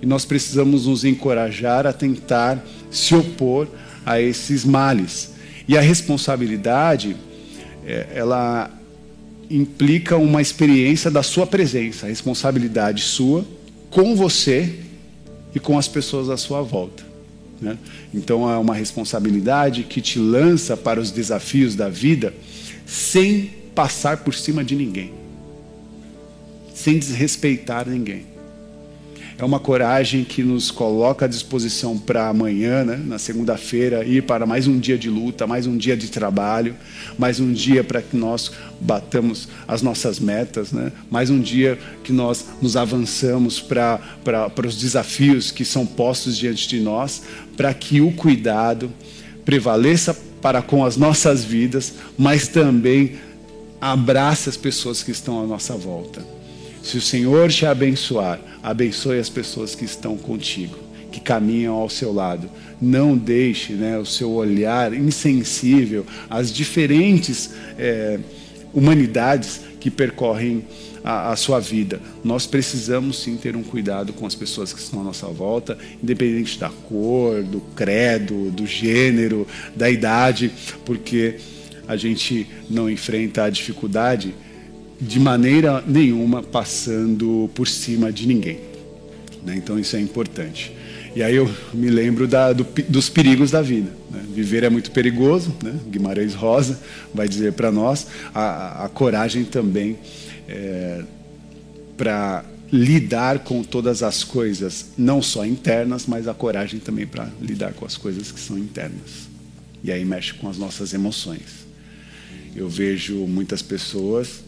E 0.00 0.06
nós 0.06 0.24
precisamos 0.24 0.86
nos 0.86 1.04
encorajar 1.04 1.86
a 1.86 1.92
tentar 1.92 2.64
se 2.90 3.14
opor 3.14 3.68
a 4.04 4.20
esses 4.20 4.64
males. 4.64 5.32
E 5.66 5.76
a 5.76 5.80
responsabilidade, 5.80 7.16
é, 7.86 8.08
ela 8.14 8.70
implica 9.50 10.16
uma 10.16 10.40
experiência 10.40 11.10
da 11.10 11.22
sua 11.22 11.46
presença, 11.46 12.06
a 12.06 12.08
responsabilidade 12.08 13.02
sua 13.02 13.44
com 13.90 14.16
você 14.16 14.80
e 15.54 15.60
com 15.60 15.78
as 15.78 15.86
pessoas 15.86 16.28
à 16.28 16.36
sua 16.36 16.62
volta. 16.62 17.04
Né? 17.60 17.78
Então 18.12 18.50
é 18.50 18.58
uma 18.58 18.74
responsabilidade 18.74 19.84
que 19.84 20.00
te 20.00 20.18
lança 20.18 20.76
para 20.76 21.00
os 21.00 21.10
desafios 21.10 21.74
da 21.74 21.88
vida 21.88 22.34
sem 22.86 23.50
passar 23.74 24.18
por 24.18 24.34
cima 24.34 24.64
de 24.64 24.74
ninguém, 24.74 25.12
sem 26.74 26.98
desrespeitar 26.98 27.88
ninguém. 27.88 28.33
É 29.36 29.44
uma 29.44 29.58
coragem 29.58 30.22
que 30.22 30.44
nos 30.44 30.70
coloca 30.70 31.24
à 31.24 31.28
disposição 31.28 31.98
para 31.98 32.28
amanhã, 32.28 32.84
né, 32.84 33.02
na 33.04 33.18
segunda-feira, 33.18 34.04
ir 34.04 34.22
para 34.22 34.46
mais 34.46 34.68
um 34.68 34.78
dia 34.78 34.96
de 34.96 35.10
luta, 35.10 35.44
mais 35.44 35.66
um 35.66 35.76
dia 35.76 35.96
de 35.96 36.08
trabalho, 36.08 36.76
mais 37.18 37.40
um 37.40 37.52
dia 37.52 37.82
para 37.82 38.00
que 38.00 38.16
nós 38.16 38.52
batamos 38.80 39.48
as 39.66 39.82
nossas 39.82 40.20
metas, 40.20 40.70
né, 40.70 40.92
mais 41.10 41.30
um 41.30 41.40
dia 41.40 41.76
que 42.04 42.12
nós 42.12 42.44
nos 42.62 42.76
avançamos 42.76 43.60
para, 43.60 44.00
os 44.64 44.76
desafios 44.76 45.50
que 45.50 45.64
são 45.64 45.84
postos 45.84 46.38
diante 46.38 46.68
de 46.68 46.78
nós, 46.78 47.22
para 47.56 47.74
que 47.74 48.00
o 48.00 48.12
cuidado 48.12 48.88
prevaleça 49.44 50.16
para 50.40 50.62
com 50.62 50.84
as 50.84 50.96
nossas 50.96 51.42
vidas, 51.42 51.94
mas 52.16 52.46
também 52.46 53.16
abrace 53.80 54.48
as 54.48 54.56
pessoas 54.56 55.02
que 55.02 55.10
estão 55.10 55.42
à 55.42 55.46
nossa 55.46 55.74
volta. 55.74 56.43
Se 56.84 56.98
o 56.98 57.00
Senhor 57.00 57.50
te 57.50 57.64
abençoar, 57.64 58.38
abençoe 58.62 59.18
as 59.18 59.30
pessoas 59.30 59.74
que 59.74 59.86
estão 59.86 60.18
contigo, 60.18 60.76
que 61.10 61.18
caminham 61.18 61.74
ao 61.76 61.88
seu 61.88 62.12
lado. 62.12 62.46
Não 62.78 63.16
deixe 63.16 63.72
né, 63.72 63.98
o 63.98 64.04
seu 64.04 64.30
olhar 64.30 64.92
insensível 64.92 66.04
às 66.28 66.52
diferentes 66.52 67.52
é, 67.78 68.20
humanidades 68.70 69.62
que 69.80 69.90
percorrem 69.90 70.66
a, 71.02 71.32
a, 71.32 71.36
sua 71.36 71.58
vida. 71.58 72.02
Nós 72.22 72.46
precisamos 72.46 73.18
sim 73.18 73.38
ter 73.38 73.56
um 73.56 73.62
cuidado 73.62 74.12
com 74.12 74.26
as 74.26 74.34
pessoas 74.34 74.70
que 74.70 74.78
estão 74.78 75.00
à 75.00 75.04
nossa 75.04 75.26
volta, 75.28 75.78
independente 76.02 76.58
da 76.58 76.68
cor, 76.68 77.42
do 77.42 77.62
credo, 77.74 78.50
do 78.50 78.66
gênero, 78.66 79.46
da 79.74 79.88
idade, 79.88 80.52
porque 80.84 81.36
a 81.88 81.96
gente 81.96 82.46
não 82.68 82.90
enfrenta 82.90 83.44
a 83.44 83.50
dificuldade 83.50 84.34
de 85.06 85.20
maneira 85.20 85.82
nenhuma 85.86 86.42
passando 86.42 87.50
por 87.54 87.68
cima 87.68 88.12
de 88.12 88.26
ninguém. 88.26 88.58
Né? 89.44 89.54
Então 89.56 89.78
isso 89.78 89.96
é 89.96 90.00
importante. 90.00 90.72
E 91.14 91.22
aí 91.22 91.36
eu 91.36 91.48
me 91.72 91.88
lembro 91.90 92.26
da, 92.26 92.52
do, 92.52 92.66
dos 92.88 93.08
perigos 93.08 93.50
da 93.50 93.62
vida. 93.62 93.90
Né? 94.10 94.24
Viver 94.34 94.64
é 94.64 94.70
muito 94.70 94.90
perigoso, 94.90 95.54
né? 95.62 95.78
Guimarães 95.88 96.34
Rosa 96.34 96.80
vai 97.14 97.28
dizer 97.28 97.52
para 97.52 97.70
nós. 97.70 98.08
A, 98.34 98.84
a, 98.84 98.88
coragem 98.88 99.44
também 99.44 99.96
é, 100.48 101.04
para 101.96 102.44
lidar 102.72 103.40
com 103.40 103.62
todas 103.62 104.02
as 104.02 104.24
coisas, 104.24 104.86
não 104.98 105.22
só 105.22 105.46
internas, 105.46 106.06
mas 106.06 106.26
a 106.26 106.34
coragem 106.34 106.80
também 106.80 107.06
para 107.06 107.28
lidar 107.40 107.74
com 107.74 107.86
as 107.86 107.96
coisas 107.96 108.32
que 108.32 108.40
são 108.40 108.58
internas. 108.58 109.28
E 109.84 109.92
aí 109.92 110.04
mexe 110.04 110.34
com 110.34 110.48
as 110.48 110.58
nossas 110.58 110.92
emoções. 110.92 111.64
Eu 112.56 112.68
vejo 112.68 113.14
muitas 113.26 113.62
pessoas 113.62 114.42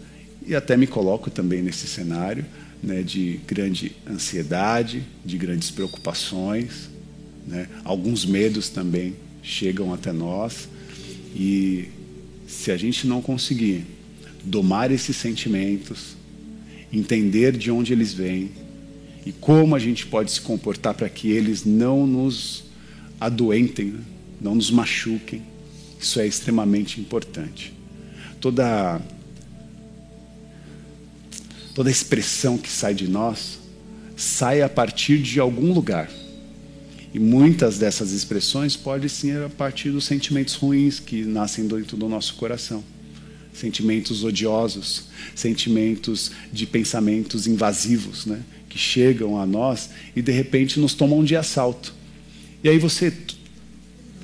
e 0.47 0.55
até 0.55 0.77
me 0.77 0.87
coloco 0.87 1.31
também 1.31 1.63
nesse 1.63 1.87
cenário 1.87 2.45
né, 2.83 3.03
de 3.03 3.41
grande 3.47 3.93
ansiedade, 4.09 5.03
de 5.25 5.37
grandes 5.37 5.71
preocupações, 5.71 6.89
né? 7.47 7.69
alguns 7.85 8.25
medos 8.25 8.69
também 8.69 9.17
chegam 9.43 9.93
até 9.93 10.13
nós 10.13 10.69
e 11.35 11.89
se 12.47 12.71
a 12.71 12.77
gente 12.77 13.07
não 13.07 13.21
conseguir 13.21 13.85
domar 14.45 14.91
esses 14.93 15.17
sentimentos, 15.17 16.17
entender 16.93 17.57
de 17.57 17.71
onde 17.71 17.93
eles 17.93 18.13
vêm 18.13 18.51
e 19.25 19.33
como 19.33 19.75
a 19.75 19.79
gente 19.79 20.07
pode 20.07 20.31
se 20.31 20.41
comportar 20.41 20.95
para 20.95 21.09
que 21.09 21.31
eles 21.31 21.65
não 21.65 22.07
nos 22.07 22.65
adoentem, 23.21 23.87
né? 23.87 24.01
não 24.41 24.55
nos 24.55 24.71
machuquem, 24.71 25.43
isso 25.99 26.21
é 26.21 26.27
extremamente 26.27 27.01
importante. 27.01 27.73
Toda 28.41 29.01
toda 31.77 31.91
expressão 31.91 32.57
que 32.57 32.71
sai 32.71 32.95
de 32.95 33.07
nós 33.07 33.59
sai 34.17 34.63
a 34.63 34.69
partir 34.69 35.19
de 35.19 35.39
algum 35.39 35.75
lugar. 35.75 36.11
E 37.13 37.19
muitas 37.19 37.77
dessas 37.77 38.13
expressões 38.13 38.75
podem 38.75 39.11
ser 39.11 39.43
a 39.43 39.51
partir 39.51 39.91
dos 39.91 40.07
sentimentos 40.07 40.55
ruins 40.55 40.99
que 40.99 41.23
nascem 41.23 41.69
dentro 41.69 41.95
do 41.99 42.09
nosso 42.09 42.35
coração. 42.37 42.83
Sentimentos 43.53 44.25
odiosos, 44.25 45.09
sentimentos 45.35 46.31
de 46.51 46.67
pensamentos 46.67 47.47
invasivos, 47.47 48.25
né? 48.25 48.41
que 48.71 48.79
chegam 48.79 49.39
a 49.39 49.45
nós 49.45 49.91
e 50.17 50.23
de 50.23 50.33
repente 50.33 50.81
nos 50.81 50.95
tomam 50.95 51.23
de 51.23 51.37
assalto. 51.37 51.93
E 52.65 52.71
aí 52.71 52.79
você 52.79 53.13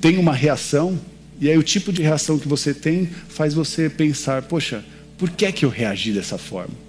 tem 0.01 0.17
uma 0.17 0.33
reação, 0.33 0.99
e 1.39 1.51
aí 1.51 1.57
o 1.57 1.63
tipo 1.63 1.93
de 1.93 2.01
reação 2.01 2.39
que 2.39 2.47
você 2.47 2.73
tem 2.73 3.05
faz 3.05 3.53
você 3.53 3.91
pensar: 3.91 4.41
poxa, 4.41 4.83
por 5.19 5.29
que 5.29 5.45
é 5.45 5.51
que 5.51 5.63
eu 5.63 5.69
reagi 5.69 6.11
dessa 6.11 6.39
forma? 6.39 6.82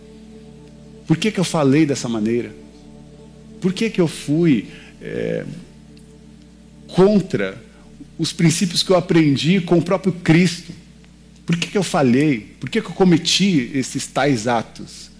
Por 1.06 1.16
que, 1.16 1.30
que 1.30 1.40
eu 1.40 1.44
falei 1.44 1.84
dessa 1.84 2.08
maneira? 2.08 2.54
Por 3.60 3.72
que, 3.72 3.90
que 3.90 4.00
eu 4.00 4.08
fui 4.08 4.68
é, 5.00 5.44
contra 6.88 7.62
os 8.18 8.32
princípios 8.32 8.82
que 8.82 8.90
eu 8.90 8.96
aprendi 8.96 9.60
com 9.60 9.78
o 9.78 9.82
próprio 9.82 10.12
Cristo? 10.12 10.72
Por 11.44 11.56
que, 11.56 11.68
que 11.68 11.78
eu 11.78 11.82
falhei? 11.82 12.54
Por 12.58 12.70
que, 12.70 12.80
que 12.80 12.88
eu 12.88 12.94
cometi 12.94 13.70
esses 13.74 14.06
tais 14.06 14.46
atos? 14.46 15.10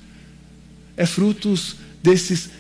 É 0.97 1.05
frutos 1.05 1.77
desses 2.03 2.51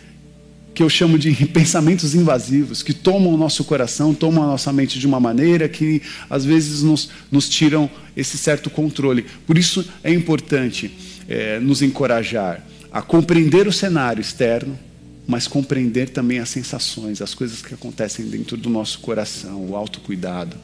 que 0.74 0.82
eu 0.82 0.90
chamo 0.90 1.18
de 1.18 1.32
pensamentos 1.46 2.14
invasivos, 2.14 2.82
que 2.82 2.92
tomam 2.92 3.32
o 3.32 3.36
nosso 3.36 3.64
coração, 3.64 4.12
tomam 4.12 4.44
a 4.44 4.46
nossa 4.48 4.72
mente 4.72 4.98
de 4.98 5.06
uma 5.06 5.20
maneira 5.20 5.68
que 5.68 6.02
às 6.28 6.44
vezes 6.44 6.82
nos, 6.82 7.08
nos 7.30 7.48
tiram 7.48 7.88
esse 8.16 8.36
certo 8.36 8.68
controle. 8.68 9.24
Por 9.46 9.56
isso 9.56 9.86
é 10.02 10.12
importante 10.12 10.90
é, 11.28 11.58
nos 11.60 11.80
encorajar 11.80 12.62
a 12.94 13.02
compreender 13.02 13.66
o 13.66 13.72
cenário 13.72 14.20
externo, 14.20 14.78
mas 15.26 15.48
compreender 15.48 16.10
também 16.10 16.38
as 16.38 16.48
sensações, 16.48 17.20
as 17.20 17.34
coisas 17.34 17.60
que 17.60 17.74
acontecem 17.74 18.24
dentro 18.26 18.56
do 18.56 18.70
nosso 18.70 19.00
coração, 19.00 19.68
o 19.68 19.74
autocuidado, 19.74 20.56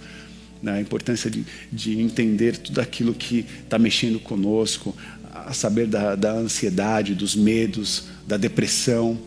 né? 0.63 0.75
a 0.75 0.81
importância 0.81 1.29
de, 1.29 1.45
de 1.73 1.99
entender 1.99 2.57
tudo 2.57 2.81
aquilo 2.81 3.13
que 3.15 3.45
está 3.65 3.81
mexendo 3.81 4.21
conosco, 4.21 4.95
a 5.35 5.53
saber 5.53 5.89
da, 5.89 6.15
da 6.15 6.33
ansiedade, 6.33 7.17
dos 7.17 7.35
medos, 7.35 8.05
da 8.29 8.37
depressão, 8.37 9.19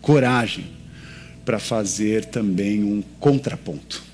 coragem 0.00 0.66
para 1.44 1.58
fazer 1.58 2.26
também 2.26 2.84
um 2.84 3.02
contraponto. 3.18 4.04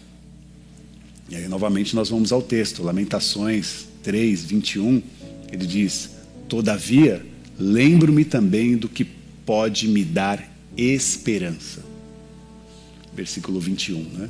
E 1.29 1.37
aí, 1.37 1.49
novamente, 1.49 1.95
nós 1.95 2.09
vamos 2.09 2.33
ao 2.33 2.41
texto, 2.41 2.83
Lamentações 2.83 3.89
3, 4.03 4.43
21, 4.43 5.03
ele 5.53 5.67
diz: 5.67 6.13
Todavia, 6.49 7.23
lembro-me 7.59 8.25
também 8.25 8.77
do 8.77 8.89
que 8.89 9.05
pode 9.05 9.89
me 9.89 10.05
dar 10.05 10.43
esperança. 10.77 11.83
Versículo 13.15 13.61
21, 13.61 14.03
né? 14.03 14.29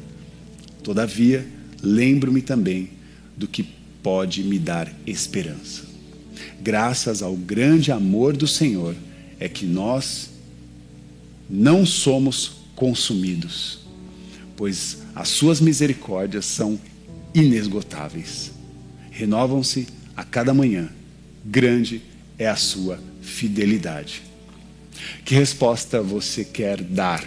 Todavia, 0.82 1.46
lembro-me 1.82 2.40
também 2.40 2.90
do 3.36 3.48
que 3.48 3.64
pode 4.02 4.44
me 4.44 4.58
dar 4.58 4.92
esperança. 5.06 5.84
Graças 6.60 7.22
ao 7.22 7.34
grande 7.34 7.90
amor 7.90 8.36
do 8.36 8.46
Senhor 8.46 8.94
é 9.40 9.48
que 9.48 9.66
nós 9.66 10.30
não 11.48 11.84
somos 11.84 12.52
consumidos, 12.74 13.80
pois 14.56 14.98
as 15.14 15.28
suas 15.28 15.60
misericórdias 15.60 16.44
são 16.44 16.78
inesgotáveis. 17.34 18.52
Renovam-se 19.10 19.86
a 20.16 20.24
cada 20.24 20.52
manhã. 20.54 20.88
Grande 21.44 22.02
é 22.38 22.48
a 22.48 22.56
sua 22.56 23.00
fidelidade. 23.26 24.22
Que 25.24 25.34
resposta 25.34 26.00
você 26.00 26.44
quer 26.44 26.80
dar 26.80 27.24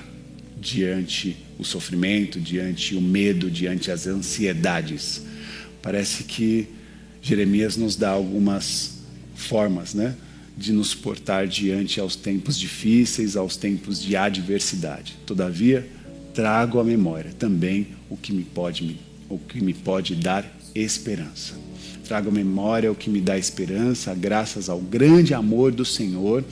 diante 0.59 1.37
o 1.57 1.63
sofrimento, 1.63 2.39
diante 2.39 2.95
o 2.95 3.01
medo, 3.01 3.51
diante 3.51 3.91
as 3.91 4.07
ansiedades? 4.07 5.21
Parece 5.81 6.23
que 6.23 6.67
Jeremias 7.21 7.77
nos 7.77 7.95
dá 7.95 8.09
algumas 8.09 8.99
formas, 9.35 9.93
né? 9.93 10.15
de 10.57 10.73
nos 10.73 10.93
portar 10.93 11.47
diante 11.47 12.01
aos 12.01 12.17
tempos 12.17 12.59
difíceis, 12.59 13.37
aos 13.37 13.55
tempos 13.55 14.01
de 14.01 14.17
adversidade. 14.17 15.15
Todavia, 15.25 15.87
trago 16.33 16.79
à 16.79 16.83
memória 16.83 17.31
também 17.31 17.87
o 18.09 18.17
que 18.17 18.33
me 18.33 18.43
pode, 18.43 18.99
o 19.29 19.37
que 19.37 19.63
me 19.63 19.73
pode 19.73 20.15
dar 20.15 20.45
esperança 20.75 21.68
trago 22.09 22.31
memória 22.31 22.91
o 22.91 22.95
que 22.95 23.07
me 23.07 23.21
dá 23.21 23.37
esperança, 23.37 24.15
graças 24.15 24.67
ao 24.67 24.79
grande 24.79 25.31
amor 25.31 25.71
do 25.71 25.85
Senhor. 25.85 26.43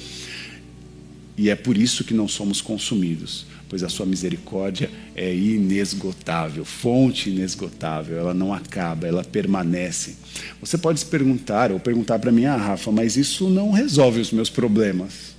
E 1.35 1.49
é 1.49 1.55
por 1.55 1.75
isso 1.75 2.03
que 2.03 2.13
não 2.13 2.27
somos 2.27 2.61
consumidos, 2.61 3.47
pois 3.67 3.81
a 3.81 3.89
sua 3.89 4.05
misericórdia 4.05 4.87
é 5.15 5.33
inesgotável, 5.33 6.63
fonte 6.63 7.31
inesgotável, 7.31 8.19
ela 8.19 8.35
não 8.35 8.53
acaba, 8.53 9.07
ela 9.07 9.23
permanece. 9.23 10.17
Você 10.61 10.77
pode 10.77 10.99
se 10.99 11.07
perguntar, 11.07 11.71
ou 11.71 11.79
perguntar 11.79 12.19
para 12.19 12.31
mim, 12.31 12.45
ah, 12.45 12.55
Rafa, 12.55 12.91
mas 12.91 13.17
isso 13.17 13.49
não 13.49 13.71
resolve 13.71 14.21
os 14.21 14.31
meus 14.31 14.51
problemas. 14.51 15.35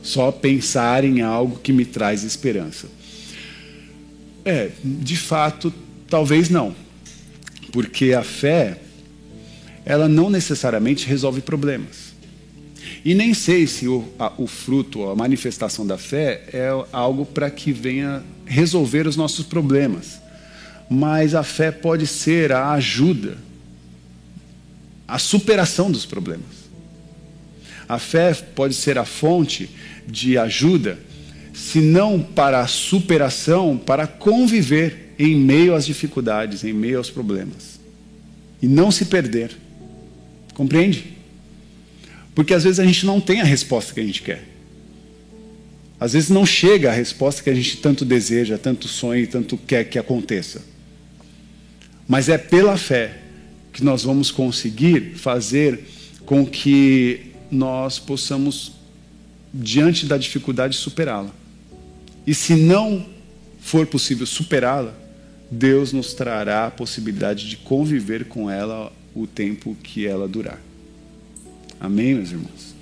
Só 0.00 0.30
pensar 0.30 1.04
em 1.04 1.22
algo 1.22 1.58
que 1.58 1.72
me 1.72 1.84
traz 1.84 2.22
esperança. 2.22 2.86
É, 4.44 4.70
de 4.84 5.16
fato, 5.16 5.74
talvez 6.08 6.48
não. 6.48 6.72
Porque 7.72 8.12
a 8.12 8.22
fé 8.22 8.83
ela 9.84 10.08
não 10.08 10.30
necessariamente 10.30 11.06
resolve 11.06 11.40
problemas. 11.40 12.14
E 13.04 13.14
nem 13.14 13.34
sei 13.34 13.66
se 13.66 13.86
o, 13.86 14.04
a, 14.18 14.32
o 14.38 14.46
fruto, 14.46 15.08
a 15.08 15.14
manifestação 15.14 15.86
da 15.86 15.98
fé 15.98 16.44
é 16.52 16.68
algo 16.92 17.26
para 17.26 17.50
que 17.50 17.72
venha 17.72 18.22
resolver 18.46 19.06
os 19.06 19.16
nossos 19.16 19.44
problemas. 19.44 20.20
Mas 20.90 21.34
a 21.34 21.42
fé 21.42 21.70
pode 21.70 22.06
ser 22.06 22.52
a 22.52 22.72
ajuda, 22.72 23.36
a 25.06 25.18
superação 25.18 25.90
dos 25.90 26.06
problemas. 26.06 26.64
A 27.86 27.98
fé 27.98 28.32
pode 28.32 28.74
ser 28.74 28.96
a 28.96 29.04
fonte 29.04 29.68
de 30.06 30.38
ajuda, 30.38 30.98
se 31.52 31.80
não 31.80 32.20
para 32.20 32.60
a 32.60 32.66
superação, 32.66 33.76
para 33.76 34.06
conviver 34.06 35.14
em 35.18 35.36
meio 35.36 35.74
às 35.74 35.84
dificuldades, 35.84 36.64
em 36.64 36.72
meio 36.72 36.98
aos 36.98 37.10
problemas. 37.10 37.78
E 38.62 38.66
não 38.66 38.90
se 38.90 39.04
perder. 39.04 39.63
Compreende? 40.54 41.14
Porque 42.34 42.54
às 42.54 42.64
vezes 42.64 42.80
a 42.80 42.84
gente 42.84 43.04
não 43.04 43.20
tem 43.20 43.40
a 43.40 43.44
resposta 43.44 43.92
que 43.92 44.00
a 44.00 44.04
gente 44.04 44.22
quer. 44.22 44.54
Às 46.00 46.12
vezes 46.12 46.28
não 46.28 46.44
chega 46.44 46.90
a 46.90 46.92
resposta 46.92 47.42
que 47.42 47.50
a 47.50 47.54
gente 47.54 47.76
tanto 47.78 48.04
deseja, 48.04 48.58
tanto 48.58 48.88
sonha 48.88 49.22
e 49.22 49.26
tanto 49.26 49.56
quer 49.56 49.84
que 49.84 49.98
aconteça. 49.98 50.62
Mas 52.06 52.28
é 52.28 52.36
pela 52.36 52.76
fé 52.76 53.18
que 53.72 53.82
nós 53.82 54.04
vamos 54.04 54.30
conseguir 54.30 55.14
fazer 55.16 55.80
com 56.26 56.44
que 56.44 57.32
nós 57.50 57.98
possamos, 57.98 58.72
diante 59.52 60.06
da 60.06 60.16
dificuldade, 60.16 60.76
superá-la. 60.76 61.30
E 62.26 62.34
se 62.34 62.54
não 62.54 63.06
for 63.60 63.86
possível 63.86 64.26
superá-la, 64.26 64.94
Deus 65.50 65.92
nos 65.92 66.14
trará 66.14 66.66
a 66.66 66.70
possibilidade 66.70 67.48
de 67.48 67.56
conviver 67.56 68.26
com 68.26 68.50
ela 68.50 68.92
o 69.14 69.26
tempo 69.26 69.76
que 69.82 70.06
ela 70.06 70.26
durar. 70.26 70.60
Amém, 71.80 72.14
meus 72.14 72.30
irmãos? 72.30 72.74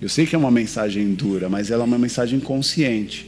Eu 0.00 0.08
sei 0.08 0.26
que 0.26 0.34
é 0.34 0.38
uma 0.38 0.50
mensagem 0.50 1.14
dura, 1.14 1.48
mas 1.48 1.70
ela 1.70 1.82
é 1.82 1.86
uma 1.86 1.98
mensagem 1.98 2.38
consciente. 2.40 3.26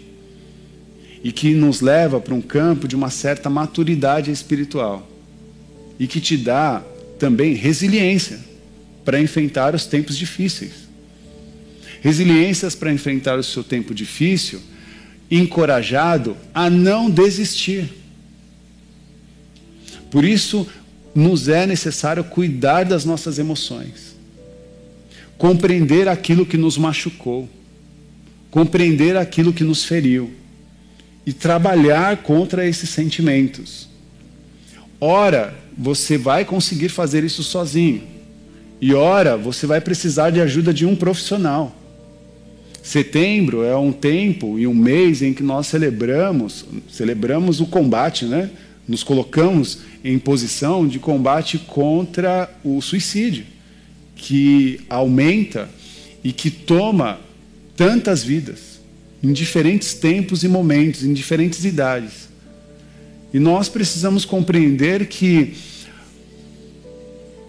E 1.23 1.33
que 1.33 1.55
nos 1.55 1.81
leva 1.81 2.21
para 2.21 2.35
um 2.35 2.43
campo 2.43 2.87
de 2.87 2.95
uma 2.95 3.11
certa 3.11 3.49
maturidade 3.49 4.31
espiritual. 4.31 5.09
E 5.99 6.07
que 6.07 6.21
te 6.21 6.37
dá 6.37 6.83
também 7.19 7.55
resiliência 7.55 8.39
para 9.05 9.21
enfrentar 9.21 9.75
os 9.75 9.87
tempos 9.87 10.17
difíceis. 10.17 10.73
Resiliências 12.03 12.75
para 12.75 12.93
enfrentar 12.93 13.39
o 13.39 13.43
seu 13.43 13.65
tempo 13.65 13.95
difícil, 13.95 14.61
encorajado 15.31 16.37
a 16.53 16.69
não 16.69 17.11
desistir. 17.11 17.89
Por 20.11 20.25
isso, 20.25 20.67
nos 21.15 21.49
é 21.49 21.67
necessário 21.67 22.25
cuidar 22.25 22.85
das 22.85 23.05
nossas 23.05 23.39
emoções 23.39 24.15
compreender 25.37 26.09
aquilo 26.09 26.47
que 26.47 26.57
nos 26.57 26.79
machucou, 26.79 27.49
compreender 28.51 29.17
aquilo 29.17 29.53
que 29.53 29.65
nos 29.65 29.85
feriu 29.85 30.31
e 31.27 31.33
trabalhar 31.33 32.19
contra 32.19 32.67
esses 32.67 32.91
sentimentos. 32.91 33.89
Ora, 35.01 35.55
você 35.77 36.17
vai 36.17 36.45
conseguir 36.45 36.89
fazer 36.89 37.25
isso 37.25 37.43
sozinho, 37.43 38.03
e 38.81 38.95
ora, 38.95 39.37
você 39.37 39.67
vai 39.67 39.81
precisar 39.81 40.31
de 40.31 40.41
ajuda 40.41 40.73
de 40.73 40.85
um 40.85 40.95
profissional. 40.95 41.75
Setembro 42.83 43.63
é 43.63 43.75
um 43.75 43.93
tempo 43.93 44.59
e 44.59 44.67
um 44.67 44.75
mês 44.75 45.23
em 45.23 45.33
que 45.33 45.43
nós 45.43 45.67
celebramos, 45.67 46.67
celebramos 46.91 47.61
o 47.61 47.67
combate, 47.67 48.27
né? 48.27 48.51
Nos 48.87 49.03
colocamos 49.03 49.79
em 50.03 50.19
posição 50.19 50.87
de 50.87 50.99
combate 50.99 51.59
contra 51.59 52.51
o 52.63 52.81
suicídio 52.81 53.47
que 54.15 54.81
aumenta 54.89 55.69
e 56.23 56.33
que 56.33 56.51
toma 56.51 57.19
tantas 57.77 58.23
vidas, 58.23 58.81
em 59.23 59.33
diferentes 59.33 59.95
tempos 59.95 60.45
e 60.45 60.49
momentos, 60.49 61.03
em 61.03 61.13
diferentes 61.13 61.65
idades. 61.65 62.29
E 63.33 63.39
nós 63.39 63.69
precisamos 63.69 64.25
compreender 64.25 65.07
que 65.07 65.55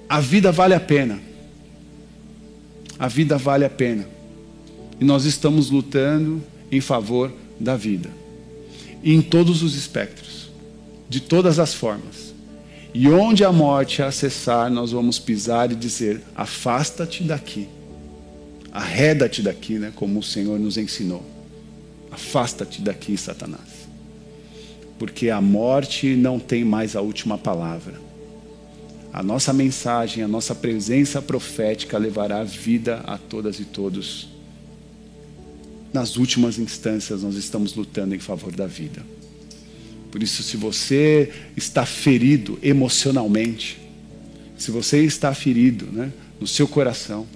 a 0.10 0.20
vida 0.20 0.52
vale 0.52 0.74
a 0.74 0.80
pena. 0.80 1.20
A 2.98 3.08
vida 3.08 3.38
vale 3.38 3.66
a 3.66 3.70
pena. 3.70 4.08
E 5.00 5.06
nós 5.06 5.26
estamos 5.26 5.70
lutando 5.70 6.42
em 6.72 6.82
favor 6.82 7.32
da 7.60 7.76
vida. 7.76 8.10
em 9.06 9.22
todos 9.22 9.62
os 9.62 9.76
espectros, 9.76 10.35
de 11.10 11.20
todas 11.20 11.60
as 11.60 11.74
formas. 11.74 12.34
E 12.94 13.10
onde 13.10 13.44
a 13.44 13.52
morte 13.52 14.02
acessar, 14.02 14.72
nós 14.72 14.92
vamos 14.92 15.20
pisar 15.20 15.72
e 15.72 15.76
dizer: 15.76 16.22
afasta-te 16.36 17.24
daqui. 17.24 17.68
Arreda-te 18.72 19.42
daqui, 19.42 19.80
né, 19.80 19.92
como 19.96 20.20
o 20.20 20.24
Senhor 20.24 20.60
nos 20.60 20.78
ensinou. 20.78 21.24
Afasta-te 22.12 22.82
daqui, 22.82 23.18
Satanás. 23.18 23.86
Porque 24.98 25.30
a 25.30 25.42
morte 25.42 26.16
não 26.16 26.40
tem 26.40 26.64
mais 26.64 26.96
a 26.96 27.02
última 27.02 27.38
palavra. 27.38 28.00
A 29.12 29.22
nossa 29.24 29.54
mensagem, 29.54 30.24
a 30.24 30.28
nossa 30.28 30.56
presença 30.56 31.22
profética 31.22 31.98
levará 31.98 32.44
vida 32.44 33.02
a 33.06 33.18
todas 33.18 33.60
e 33.60 33.66
todos. 33.66 34.30
Nas 35.94 36.18
últimas 36.18 36.58
instâncias, 36.60 37.24
nós 37.24 37.36
estamos 37.36 37.76
lutando 37.76 38.16
em 38.16 38.20
favor 38.20 38.54
da 38.54 38.68
vida. 38.68 39.02
Por 40.16 40.24
isso, 40.24 40.44
se 40.44 40.56
você 40.56 41.30
está 41.58 41.86
ferido 41.86 42.58
emocionalmente, 42.64 43.78
se 44.58 44.72
você 44.72 45.04
está 45.04 45.34
ferido 45.34 45.88
né, 45.88 46.10
no 46.40 46.48
seu 46.48 46.70
coração, 46.70 47.28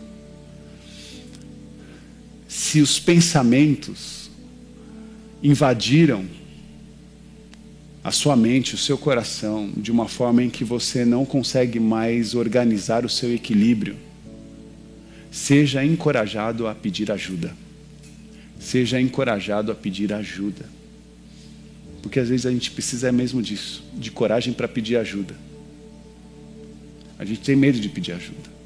se 2.48 2.80
os 2.80 2.98
pensamentos 2.98 4.32
invadiram 5.44 6.26
a 8.02 8.12
sua 8.12 8.38
mente, 8.38 8.76
o 8.76 8.78
seu 8.78 8.98
coração, 8.98 9.74
de 9.76 9.92
uma 9.92 10.08
forma 10.08 10.42
em 10.42 10.50
que 10.50 10.64
você 10.64 11.04
não 11.04 11.26
consegue 11.26 11.82
mais 11.82 12.34
organizar 12.34 13.04
o 13.04 13.10
seu 13.10 13.36
equilíbrio, 13.36 13.98
seja 15.30 15.84
encorajado 15.84 16.66
a 16.66 16.74
pedir 16.74 17.12
ajuda. 17.12 17.54
Seja 18.58 19.02
encorajado 19.02 19.70
a 19.70 19.76
pedir 19.76 20.14
ajuda. 20.14 20.80
Porque 22.02 22.20
às 22.20 22.30
vezes 22.30 22.46
a 22.46 22.52
gente 22.52 22.72
precisa 22.72 23.12
mesmo 23.12 23.42
disso, 23.42 23.84
de 23.94 24.12
coragem 24.12 24.54
para 24.54 24.68
pedir 24.68 24.98
ajuda. 24.98 25.36
A 27.18 27.26
gente 27.26 27.42
tem 27.42 27.56
medo 27.56 27.80
de 27.80 27.90
pedir 27.90 28.14
ajuda. 28.14 28.60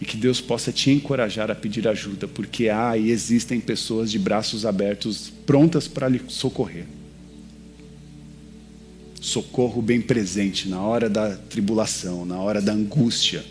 E 0.00 0.04
que 0.04 0.16
Deus 0.16 0.40
possa 0.40 0.72
te 0.72 0.90
encorajar 0.90 1.50
a 1.50 1.54
pedir 1.54 1.86
ajuda, 1.86 2.26
porque 2.26 2.68
há 2.68 2.96
e 2.96 3.10
existem 3.10 3.60
pessoas 3.60 4.10
de 4.10 4.18
braços 4.18 4.66
abertos 4.66 5.32
prontas 5.46 5.86
para 5.86 6.08
lhe 6.08 6.20
socorrer. 6.28 6.86
Socorro 9.20 9.80
bem 9.80 10.00
presente 10.00 10.68
na 10.68 10.80
hora 10.80 11.08
da 11.08 11.36
tribulação, 11.36 12.24
na 12.24 12.38
hora 12.38 12.60
da 12.60 12.72
angústia. 12.72 13.44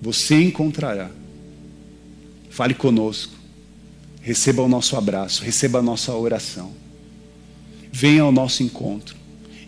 Você 0.00 0.40
encontrará. 0.40 1.10
Fale 2.48 2.72
conosco. 2.72 3.34
Receba 4.22 4.62
o 4.62 4.68
nosso 4.68 4.96
abraço, 4.96 5.42
receba 5.42 5.80
a 5.80 5.82
nossa 5.82 6.14
oração 6.14 6.81
venha 7.92 8.22
ao 8.22 8.32
nosso 8.32 8.62
encontro 8.62 9.14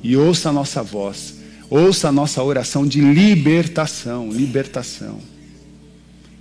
e 0.02 0.16
ouça 0.16 0.48
a 0.48 0.52
nossa 0.52 0.82
voz, 0.82 1.34
ouça 1.68 2.08
a 2.08 2.12
nossa 2.12 2.42
oração 2.42 2.86
de 2.86 3.00
libertação, 3.00 4.30
libertação. 4.32 5.18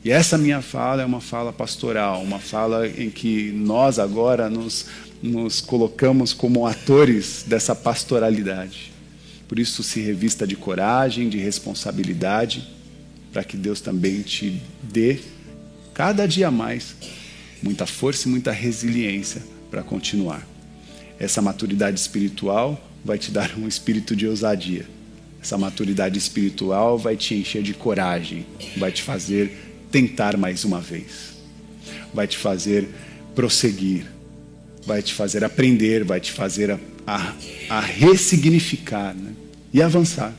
E 0.04 0.12
essa 0.12 0.38
minha 0.38 0.62
fala 0.62 1.02
é 1.02 1.06
uma 1.06 1.22
fala 1.22 1.54
pastoral, 1.54 2.22
uma 2.22 2.40
fala 2.40 2.88
em 2.88 3.10
que 3.10 3.52
nós 3.52 4.00
agora 4.00 4.50
nos, 4.50 4.88
nos 5.22 5.62
colocamos 5.62 6.34
como 6.34 6.68
atores 6.68 7.46
dessa 7.48 7.74
pastoralidade. 7.74 8.92
Por 9.48 9.60
isso, 9.60 9.82
se 9.82 10.02
revista 10.02 10.46
de 10.46 10.56
coragem, 10.56 11.30
de 11.30 11.38
responsabilidade, 11.38 12.68
para 13.32 13.44
que 13.44 13.56
Deus 13.56 13.80
também 13.80 14.22
te 14.22 14.62
dê, 14.82 15.20
cada 15.94 16.28
dia 16.28 16.52
mais, 16.52 16.96
muita 17.62 17.86
força 17.86 18.28
e 18.28 18.32
muita 18.32 18.52
resiliência 18.52 19.42
para 19.72 19.84
continuar. 19.84 20.53
Essa 21.24 21.42
maturidade 21.42 21.98
espiritual 21.98 22.78
vai 23.04 23.18
te 23.18 23.32
dar 23.32 23.58
um 23.58 23.66
espírito 23.66 24.14
de 24.14 24.28
ousadia. 24.28 24.86
Essa 25.42 25.58
maturidade 25.58 26.18
espiritual 26.18 26.98
vai 26.98 27.16
te 27.16 27.34
encher 27.34 27.64
de 27.64 27.74
coragem, 27.74 28.46
vai 28.76 28.92
te 28.92 29.02
fazer 29.02 29.50
tentar 29.90 30.36
mais 30.36 30.66
uma 30.66 30.82
vez, 30.82 31.36
vai 32.14 32.28
te 32.28 32.38
fazer 32.38 32.90
prosseguir, 33.34 34.06
vai 34.86 35.02
te 35.02 35.14
fazer 35.14 35.46
aprender, 35.46 36.04
vai 36.04 36.20
te 36.20 36.34
fazer 36.34 36.72
a, 36.72 36.80
a, 37.08 37.34
a 37.70 37.80
ressignificar 37.80 39.16
né? 39.16 39.32
e 39.74 39.82
avançar. 39.82 40.34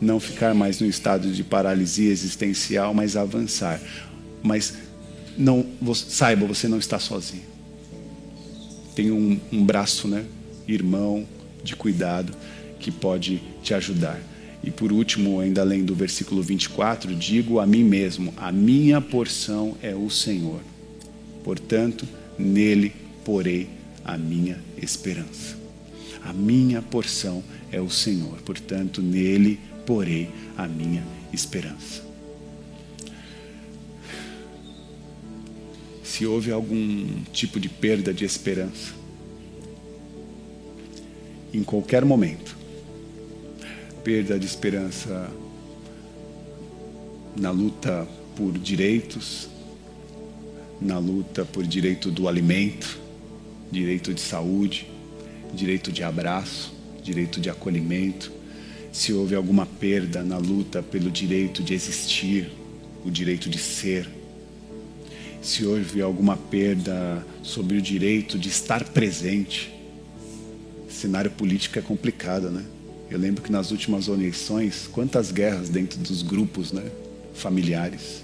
Não 0.00 0.18
ficar 0.18 0.54
mais 0.54 0.80
no 0.80 0.86
estado 0.86 1.30
de 1.30 1.44
paralisia 1.44 2.10
existencial, 2.10 2.94
mas 2.94 3.14
avançar. 3.14 3.78
Mas 4.42 4.72
não, 5.36 5.66
saiba, 5.94 6.46
você 6.46 6.66
não 6.66 6.78
está 6.78 6.98
sozinho 6.98 7.51
tem 8.94 9.10
um, 9.10 9.38
um 9.52 9.64
braço, 9.64 10.06
né, 10.08 10.24
irmão, 10.66 11.26
de 11.62 11.76
cuidado, 11.76 12.32
que 12.78 12.90
pode 12.90 13.40
te 13.62 13.74
ajudar. 13.74 14.20
E 14.62 14.70
por 14.70 14.92
último, 14.92 15.40
ainda 15.40 15.60
além 15.60 15.84
do 15.84 15.94
versículo 15.94 16.42
24, 16.42 17.14
digo 17.14 17.58
a 17.58 17.66
mim 17.66 17.84
mesmo: 17.84 18.32
a 18.36 18.52
minha 18.52 19.00
porção 19.00 19.76
é 19.82 19.94
o 19.94 20.08
Senhor. 20.08 20.60
Portanto, 21.42 22.06
nele 22.38 22.92
porei 23.24 23.68
a 24.04 24.16
minha 24.16 24.58
esperança. 24.80 25.56
A 26.24 26.32
minha 26.32 26.80
porção 26.80 27.42
é 27.72 27.80
o 27.80 27.90
Senhor. 27.90 28.38
Portanto, 28.44 29.02
nele 29.02 29.58
porei 29.84 30.30
a 30.56 30.68
minha 30.68 31.02
esperança. 31.32 32.11
Se 36.12 36.26
houve 36.26 36.52
algum 36.52 37.06
tipo 37.32 37.58
de 37.58 37.70
perda 37.70 38.12
de 38.12 38.26
esperança, 38.26 38.92
em 41.54 41.64
qualquer 41.64 42.04
momento, 42.04 42.54
perda 44.04 44.38
de 44.38 44.44
esperança 44.44 45.30
na 47.34 47.50
luta 47.50 48.06
por 48.36 48.52
direitos, 48.58 49.48
na 50.78 50.98
luta 50.98 51.46
por 51.46 51.66
direito 51.66 52.10
do 52.10 52.28
alimento, 52.28 53.00
direito 53.70 54.12
de 54.12 54.20
saúde, 54.20 54.86
direito 55.54 55.90
de 55.90 56.04
abraço, 56.04 56.74
direito 57.02 57.40
de 57.40 57.48
acolhimento, 57.48 58.30
se 58.92 59.14
houve 59.14 59.34
alguma 59.34 59.64
perda 59.64 60.22
na 60.22 60.36
luta 60.36 60.82
pelo 60.82 61.10
direito 61.10 61.62
de 61.62 61.72
existir, 61.72 62.52
o 63.02 63.10
direito 63.10 63.48
de 63.48 63.56
ser, 63.56 64.20
se 65.42 65.66
houve 65.66 66.00
alguma 66.00 66.36
perda 66.36 67.26
sobre 67.42 67.76
o 67.76 67.82
direito 67.82 68.38
de 68.38 68.48
estar 68.48 68.84
presente. 68.84 69.74
O 70.88 70.92
cenário 70.92 71.30
político 71.32 71.78
é 71.78 71.82
complicado, 71.82 72.48
né? 72.48 72.64
Eu 73.10 73.18
lembro 73.18 73.42
que 73.42 73.50
nas 73.50 73.72
últimas 73.72 74.08
eleições, 74.08 74.88
quantas 74.90 75.32
guerras 75.32 75.68
dentro 75.68 75.98
dos 75.98 76.22
grupos 76.22 76.72
né, 76.72 76.84
familiares. 77.34 78.22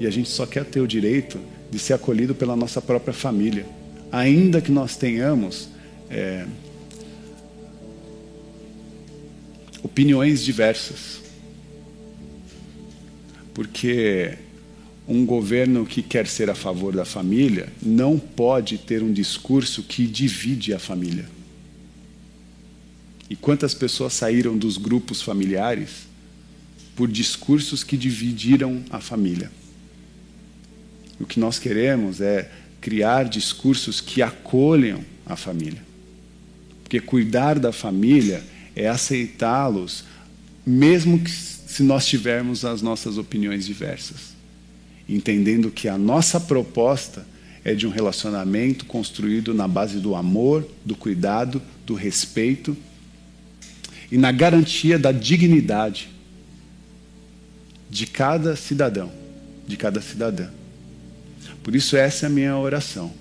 E 0.00 0.06
a 0.06 0.10
gente 0.10 0.28
só 0.28 0.44
quer 0.44 0.64
ter 0.64 0.80
o 0.80 0.86
direito 0.86 1.38
de 1.70 1.78
ser 1.78 1.94
acolhido 1.94 2.34
pela 2.34 2.56
nossa 2.56 2.82
própria 2.82 3.14
família. 3.14 3.64
Ainda 4.10 4.60
que 4.60 4.70
nós 4.70 4.96
tenhamos 4.96 5.68
é, 6.10 6.44
opiniões 9.82 10.42
diversas. 10.42 11.22
Porque 13.54 14.36
um 15.06 15.26
governo 15.26 15.84
que 15.84 16.02
quer 16.02 16.26
ser 16.26 16.48
a 16.48 16.54
favor 16.54 16.94
da 16.94 17.04
família 17.04 17.68
não 17.82 18.18
pode 18.18 18.78
ter 18.78 19.02
um 19.02 19.12
discurso 19.12 19.82
que 19.82 20.06
divide 20.06 20.72
a 20.72 20.78
família. 20.78 21.28
E 23.28 23.34
quantas 23.34 23.74
pessoas 23.74 24.12
saíram 24.12 24.56
dos 24.56 24.76
grupos 24.76 25.22
familiares 25.22 26.06
por 26.94 27.10
discursos 27.10 27.82
que 27.82 27.96
dividiram 27.96 28.82
a 28.90 29.00
família? 29.00 29.50
O 31.18 31.26
que 31.26 31.40
nós 31.40 31.58
queremos 31.58 32.20
é 32.20 32.50
criar 32.80 33.24
discursos 33.24 34.00
que 34.00 34.20
acolham 34.22 35.04
a 35.24 35.36
família. 35.36 35.82
Porque 36.82 37.00
cuidar 37.00 37.58
da 37.58 37.72
família 37.72 38.44
é 38.76 38.88
aceitá-los, 38.88 40.04
mesmo 40.66 41.18
que 41.18 41.30
se 41.30 41.82
nós 41.82 42.06
tivermos 42.06 42.64
as 42.64 42.82
nossas 42.82 43.16
opiniões 43.16 43.64
diversas. 43.64 44.32
Entendendo 45.08 45.70
que 45.70 45.88
a 45.88 45.98
nossa 45.98 46.40
proposta 46.40 47.26
é 47.64 47.74
de 47.74 47.86
um 47.86 47.90
relacionamento 47.90 48.84
construído 48.86 49.54
na 49.54 49.68
base 49.68 49.98
do 49.98 50.14
amor, 50.14 50.68
do 50.84 50.96
cuidado, 50.96 51.62
do 51.86 51.94
respeito 51.94 52.76
e 54.10 54.18
na 54.18 54.32
garantia 54.32 54.98
da 54.98 55.12
dignidade 55.12 56.08
de 57.88 58.06
cada 58.06 58.56
cidadão, 58.56 59.12
de 59.66 59.76
cada 59.76 60.00
cidadã. 60.00 60.48
Por 61.62 61.76
isso, 61.76 61.96
essa 61.96 62.26
é 62.26 62.28
a 62.28 62.30
minha 62.30 62.56
oração. 62.56 63.12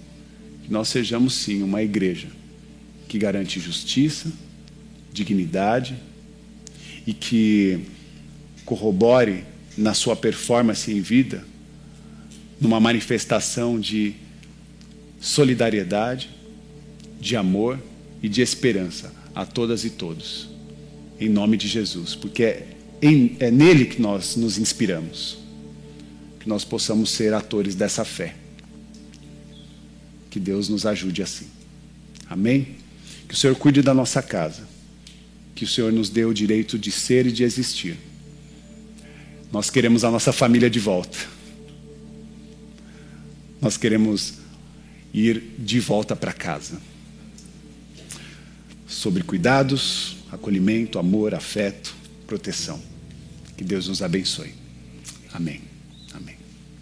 Que 0.63 0.71
nós 0.71 0.87
sejamos, 0.87 1.33
sim, 1.33 1.61
uma 1.61 1.83
igreja 1.83 2.27
que 3.07 3.17
garante 3.19 3.59
justiça, 3.59 4.31
dignidade 5.13 5.95
e 7.05 7.13
que 7.13 7.81
corrobore 8.65 9.43
na 9.77 9.93
sua 9.93 10.15
performance 10.15 10.91
em 10.91 11.01
vida 11.01 11.50
numa 12.61 12.79
manifestação 12.79 13.77
de 13.77 14.13
solidariedade, 15.19 16.29
de 17.19 17.35
amor 17.35 17.77
e 18.23 18.29
de 18.29 18.41
esperança 18.41 19.13
a 19.35 19.45
todas 19.45 19.83
e 19.83 19.89
todos 19.89 20.51
em 21.21 21.29
nome 21.29 21.55
de 21.55 21.67
Jesus, 21.67 22.15
porque 22.15 22.43
é, 22.43 22.67
em, 22.99 23.37
é 23.39 23.51
nele 23.51 23.85
que 23.85 24.01
nós 24.01 24.35
nos 24.35 24.57
inspiramos. 24.57 25.37
Que 26.39 26.49
nós 26.49 26.65
possamos 26.65 27.11
ser 27.11 27.31
atores 27.31 27.75
dessa 27.75 28.03
fé. 28.03 28.33
Que 30.31 30.39
Deus 30.39 30.67
nos 30.67 30.83
ajude 30.83 31.21
assim. 31.21 31.45
Amém? 32.27 32.69
Que 33.27 33.35
o 33.35 33.37
Senhor 33.37 33.55
cuide 33.55 33.83
da 33.83 33.93
nossa 33.93 34.23
casa. 34.23 34.67
Que 35.53 35.63
o 35.63 35.67
Senhor 35.67 35.93
nos 35.93 36.09
dê 36.09 36.25
o 36.25 36.33
direito 36.33 36.79
de 36.79 36.91
ser 36.91 37.27
e 37.27 37.31
de 37.31 37.43
existir. 37.43 37.95
Nós 39.51 39.69
queremos 39.69 40.03
a 40.03 40.09
nossa 40.09 40.31
família 40.31 40.71
de 40.71 40.79
volta. 40.79 41.19
Nós 43.61 43.77
queremos 43.77 44.33
ir 45.13 45.55
de 45.59 45.79
volta 45.79 46.15
para 46.15 46.33
casa. 46.33 46.81
Sobre 48.87 49.23
cuidados, 49.23 50.17
acolhimento, 50.31 50.97
amor, 50.97 51.35
afeto, 51.35 51.95
proteção. 52.25 52.81
Que 53.55 53.63
Deus 53.63 53.87
nos 53.87 54.01
abençoe. 54.01 54.53
Amém. 55.31 55.61
Amém. 56.13 56.35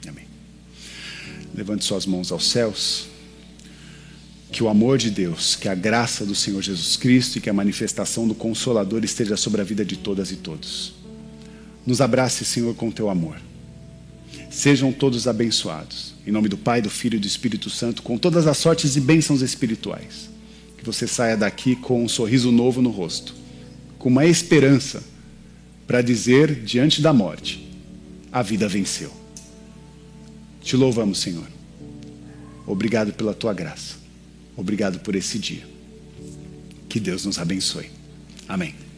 Amém. 0.08 0.26
Levante 1.54 1.84
suas 1.84 2.06
mãos 2.06 2.32
aos 2.32 2.48
céus. 2.48 3.08
Que 4.52 4.64
o 4.64 4.70
amor 4.70 4.98
de 4.98 5.12
Deus, 5.12 5.56
que 5.56 5.68
a 5.68 5.76
graça 5.76 6.26
do 6.26 6.34
Senhor 6.34 6.62
Jesus 6.62 6.96
Cristo 6.96 7.38
e 7.38 7.42
que 7.42 7.50
a 7.50 7.54
manifestação 7.54 8.28
do 8.28 8.34
Consolador 8.34 9.04
esteja 9.04 9.38
sobre 9.38 9.62
a 9.62 9.64
vida 9.64 9.86
de 9.86 9.98
todas 9.98 10.32
e 10.32 10.38
todos. 10.38 10.94
Nos 11.86 12.02
abrace, 12.02 12.46
Senhor, 12.46 12.74
com 12.74 12.90
teu 12.90 13.10
amor. 13.10 13.49
Sejam 14.50 14.92
todos 14.92 15.28
abençoados. 15.28 16.14
Em 16.26 16.32
nome 16.32 16.50
do 16.50 16.58
Pai, 16.58 16.82
do 16.82 16.90
Filho 16.90 17.18
e 17.18 17.20
do 17.20 17.28
Espírito 17.28 17.70
Santo, 17.70 18.02
com 18.02 18.18
todas 18.18 18.48
as 18.48 18.58
sortes 18.58 18.96
e 18.96 19.02
bênçãos 19.02 19.42
espirituais. 19.42 20.30
Que 20.78 20.86
você 20.86 21.08
saia 21.08 21.36
daqui 21.36 21.76
com 21.76 22.04
um 22.04 22.10
sorriso 22.10 22.52
novo 22.52 22.82
no 22.82 22.90
rosto 22.90 23.40
com 24.00 24.08
uma 24.08 24.26
esperança 24.26 25.04
para 25.86 26.02
dizer 26.02 26.56
diante 26.64 27.02
da 27.02 27.14
morte: 27.14 27.70
a 28.32 28.42
vida 28.42 28.68
venceu. 28.68 29.12
Te 30.62 30.76
louvamos, 30.76 31.20
Senhor. 31.20 31.48
Obrigado 32.66 33.14
pela 33.14 33.34
tua 33.34 33.54
graça. 33.54 33.96
Obrigado 34.56 35.00
por 35.00 35.16
esse 35.16 35.38
dia. 35.38 35.68
Que 36.88 37.00
Deus 37.00 37.26
nos 37.26 37.38
abençoe. 37.38 37.90
Amém. 38.48 38.89